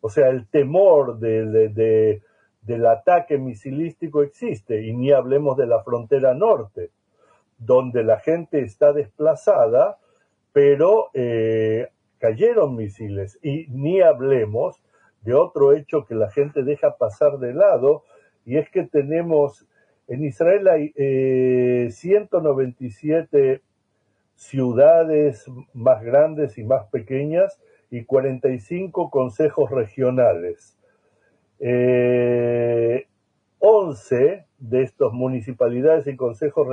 O 0.00 0.08
sea, 0.08 0.28
el 0.30 0.48
temor 0.48 1.18
de, 1.18 2.22
del 2.62 2.86
ataque 2.86 3.36
misilístico 3.36 4.22
existe, 4.22 4.86
y 4.86 4.94
ni 4.94 5.12
hablemos 5.12 5.58
de 5.58 5.66
la 5.66 5.82
frontera 5.82 6.32
norte, 6.32 6.88
donde 7.60 8.02
la 8.02 8.18
gente 8.18 8.62
está 8.62 8.92
desplazada, 8.92 9.98
pero 10.52 11.10
eh, 11.14 11.88
cayeron 12.18 12.74
misiles, 12.74 13.38
y 13.42 13.66
ni 13.68 14.00
hablemos 14.00 14.82
de 15.22 15.34
otro 15.34 15.72
hecho 15.72 16.04
que 16.06 16.16
la 16.16 16.30
gente 16.30 16.64
deja 16.64 16.96
pasar 16.96 17.38
de 17.38 17.54
lado, 17.54 18.02
y 18.44 18.56
es 18.56 18.68
que 18.70 18.82
tenemos 18.82 19.68
en 20.10 20.24
Israel 20.24 20.66
hay 20.66 20.92
197 21.92 23.52
eh, 23.52 23.60
ciudades 24.34 25.46
más 25.72 26.02
grandes 26.02 26.58
y 26.58 26.64
más 26.64 26.86
pequeñas 26.86 27.60
y 27.92 28.04
45 28.04 29.08
consejos 29.08 29.70
regionales. 29.70 30.76
Eh, 31.60 33.06
11 33.60 34.46
de 34.60 34.82
estas 34.82 35.12
municipalidades 35.12 36.06
y 36.06 36.16
consejos 36.16 36.68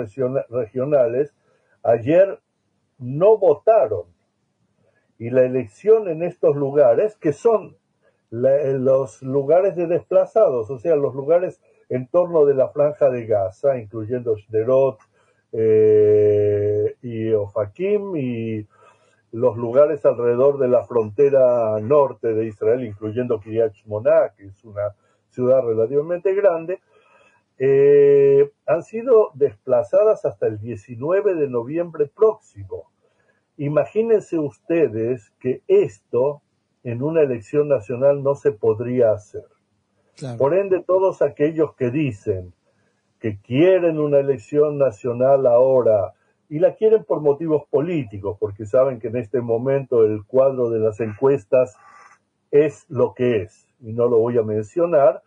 regionales 0.50 1.34
ayer 1.84 2.40
no 3.00 3.38
votaron. 3.38 4.04
Y 5.18 5.32
la 5.32 5.44
elección 5.44 6.08
en 6.10 6.22
estos 6.22 6.56
lugares, 6.56 7.16
que 7.16 7.34
son 7.34 7.78
los 8.30 9.22
lugares 9.22 9.76
de 9.76 9.88
desplazados, 9.88 10.70
o 10.70 10.78
sea, 10.78 10.96
los 10.96 11.16
lugares 11.16 11.62
en 11.90 12.08
torno 12.08 12.46
de 12.46 12.54
la 12.54 12.70
franja 12.70 13.10
de 13.10 13.26
Gaza, 13.26 13.80
incluyendo 13.80 14.36
Shderot 14.36 15.00
eh, 15.54 16.96
y 17.02 17.32
Ofakim 17.32 18.16
y 18.18 18.68
los 19.32 19.58
lugares 19.58 20.06
alrededor 20.06 20.60
de 20.60 20.68
la 20.68 20.84
frontera 20.84 21.80
norte 21.80 22.34
de 22.34 22.46
Israel, 22.46 22.84
incluyendo 22.84 23.40
Kiryat 23.40 23.74
Shmona, 23.74 24.34
que 24.36 24.48
es 24.48 24.64
una 24.66 24.94
ciudad 25.30 25.62
relativamente 25.64 26.34
grande, 26.34 26.80
eh, 27.60 28.52
han 28.66 28.84
sido 28.84 29.32
desplazadas 29.34 30.26
hasta 30.26 30.48
el 30.48 30.60
19 30.60 31.36
de 31.36 31.50
noviembre 31.50 32.06
próximo. 32.06 32.92
Imagínense 33.58 34.38
ustedes 34.38 35.32
que 35.40 35.64
esto 35.68 36.42
en 36.84 37.02
una 37.02 37.22
elección 37.22 37.68
nacional 37.68 38.24
no 38.24 38.36
se 38.36 38.52
podría 38.52 39.12
hacer. 39.12 39.46
Por 40.38 40.56
ende, 40.56 40.82
todos 40.82 41.22
aquellos 41.22 41.76
que 41.76 41.92
dicen 41.92 42.54
que 43.20 43.40
quieren 43.40 44.00
una 44.00 44.20
elección 44.20 44.78
nacional 44.78 45.46
ahora 45.48 46.14
y 46.50 46.60
la 46.60 46.76
quieren 46.76 47.04
por 47.04 47.22
motivos 47.22 47.64
políticos, 47.70 48.38
porque 48.40 48.66
saben 48.66 49.00
que 49.00 49.08
en 49.10 49.18
este 49.18 49.42
momento 49.42 50.06
el 50.06 50.24
cuadro 50.26 50.70
de 50.70 50.80
las 50.80 51.00
encuestas 51.00 51.76
es 52.52 52.86
lo 52.90 53.14
que 53.14 53.42
es, 53.44 53.68
y 53.82 53.92
no 53.92 54.08
lo 54.08 54.18
voy 54.20 54.38
a 54.38 54.44
mencionar, 54.44 55.22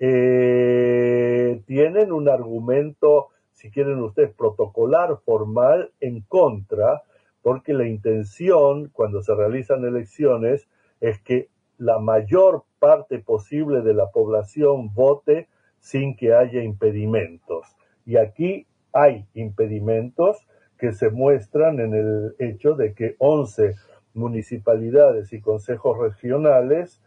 eh, 0.00 1.62
tienen 1.66 2.12
un 2.12 2.28
argumento, 2.28 3.28
si 3.52 3.70
quieren 3.70 4.00
ustedes, 4.00 4.32
protocolar, 4.34 5.18
formal, 5.24 5.90
en 6.00 6.20
contra, 6.22 7.02
porque 7.42 7.72
la 7.72 7.86
intención 7.86 8.90
cuando 8.92 9.22
se 9.22 9.34
realizan 9.34 9.84
elecciones 9.84 10.68
es 11.00 11.20
que 11.20 11.48
la 11.78 11.98
mayor 11.98 12.64
parte 12.78 13.18
posible 13.18 13.82
de 13.82 13.94
la 13.94 14.10
población 14.10 14.92
vote 14.94 15.48
sin 15.80 16.16
que 16.16 16.34
haya 16.34 16.62
impedimentos. 16.62 17.66
Y 18.04 18.16
aquí 18.16 18.66
hay 18.92 19.26
impedimentos 19.34 20.46
que 20.78 20.92
se 20.92 21.10
muestran 21.10 21.80
en 21.80 21.94
el 21.94 22.34
hecho 22.38 22.74
de 22.74 22.94
que 22.94 23.16
11 23.18 23.74
municipalidades 24.14 25.32
y 25.32 25.40
consejos 25.40 25.98
regionales 25.98 27.00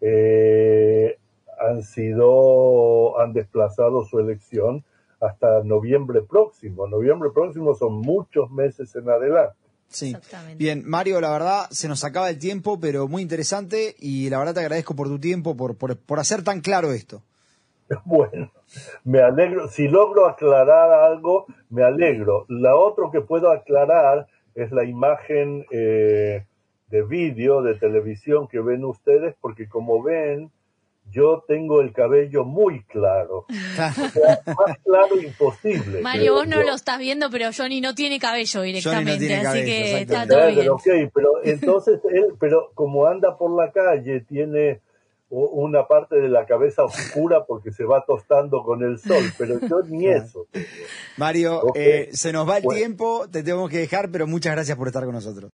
eh, 0.00 1.18
han 1.60 1.82
sido, 1.82 3.20
han 3.20 3.32
desplazado 3.32 4.04
su 4.04 4.18
elección 4.18 4.84
hasta 5.20 5.62
noviembre 5.62 6.22
próximo. 6.22 6.86
Noviembre 6.86 7.30
próximo 7.32 7.74
son 7.74 8.00
muchos 8.00 8.50
meses 8.50 8.94
en 8.96 9.08
adelante. 9.08 9.56
Sí. 9.88 10.16
Bien, 10.56 10.82
Mario, 10.84 11.20
la 11.20 11.30
verdad 11.30 11.66
se 11.70 11.88
nos 11.88 12.04
acaba 12.04 12.28
el 12.30 12.38
tiempo, 12.38 12.80
pero 12.80 13.06
muy 13.06 13.22
interesante 13.22 13.94
y 13.98 14.28
la 14.28 14.38
verdad 14.38 14.54
te 14.54 14.60
agradezco 14.60 14.96
por 14.96 15.08
tu 15.08 15.18
tiempo, 15.18 15.56
por, 15.56 15.76
por, 15.76 15.96
por 15.96 16.18
hacer 16.18 16.42
tan 16.42 16.60
claro 16.60 16.92
esto. 16.92 17.22
Bueno, 18.04 18.50
me 19.04 19.20
alegro. 19.20 19.68
Si 19.68 19.88
logro 19.88 20.26
aclarar 20.26 20.90
algo, 20.90 21.46
me 21.70 21.84
alegro. 21.84 22.46
La 22.48 22.74
otro 22.76 23.10
que 23.10 23.20
puedo 23.20 23.50
aclarar 23.52 24.26
es 24.54 24.72
la 24.72 24.84
imagen 24.84 25.66
eh, 25.70 26.44
de 26.88 27.02
vídeo, 27.02 27.62
de 27.62 27.74
televisión 27.74 28.48
que 28.48 28.60
ven 28.60 28.84
ustedes, 28.84 29.34
porque 29.40 29.68
como 29.68 30.02
ven, 30.02 30.50
yo 31.10 31.44
tengo 31.46 31.80
el 31.80 31.92
cabello 31.92 32.44
muy 32.44 32.82
claro. 32.84 33.46
más 33.76 34.78
claro 34.84 35.20
imposible. 35.20 36.00
Mario, 36.00 36.34
vos 36.34 36.48
no 36.48 36.62
lo 36.62 36.74
estás 36.74 36.98
viendo, 36.98 37.30
pero 37.30 37.50
Johnny 37.56 37.80
no 37.80 37.94
tiene 37.94 38.18
cabello 38.18 38.62
directamente, 38.62 39.34
así 39.34 39.64
que 39.64 40.00
está 40.00 40.26
todo 40.26 40.46
bien. 40.48 41.10
pero 41.14 41.30
entonces 41.44 42.00
él, 42.10 42.34
pero 42.40 42.72
como 42.74 43.06
anda 43.06 43.36
por 43.36 43.54
la 43.56 43.70
calle, 43.72 44.20
tiene 44.20 44.80
una 45.30 45.86
parte 45.88 46.16
de 46.16 46.28
la 46.28 46.46
cabeza 46.46 46.84
oscura 46.84 47.44
porque 47.44 47.72
se 47.72 47.84
va 47.84 48.04
tostando 48.06 48.62
con 48.62 48.84
el 48.84 48.98
sol, 48.98 49.24
pero 49.36 49.58
yo 49.60 49.82
ni 49.88 50.06
eso. 50.06 50.46
Mario, 51.16 51.62
eh, 51.74 52.08
se 52.12 52.32
nos 52.32 52.48
va 52.48 52.58
el 52.58 52.64
tiempo, 52.64 53.26
te 53.30 53.42
tengo 53.42 53.68
que 53.68 53.78
dejar, 53.78 54.10
pero 54.10 54.26
muchas 54.26 54.52
gracias 54.52 54.76
por 54.78 54.86
estar 54.86 55.04
con 55.04 55.14
nosotros. 55.14 55.50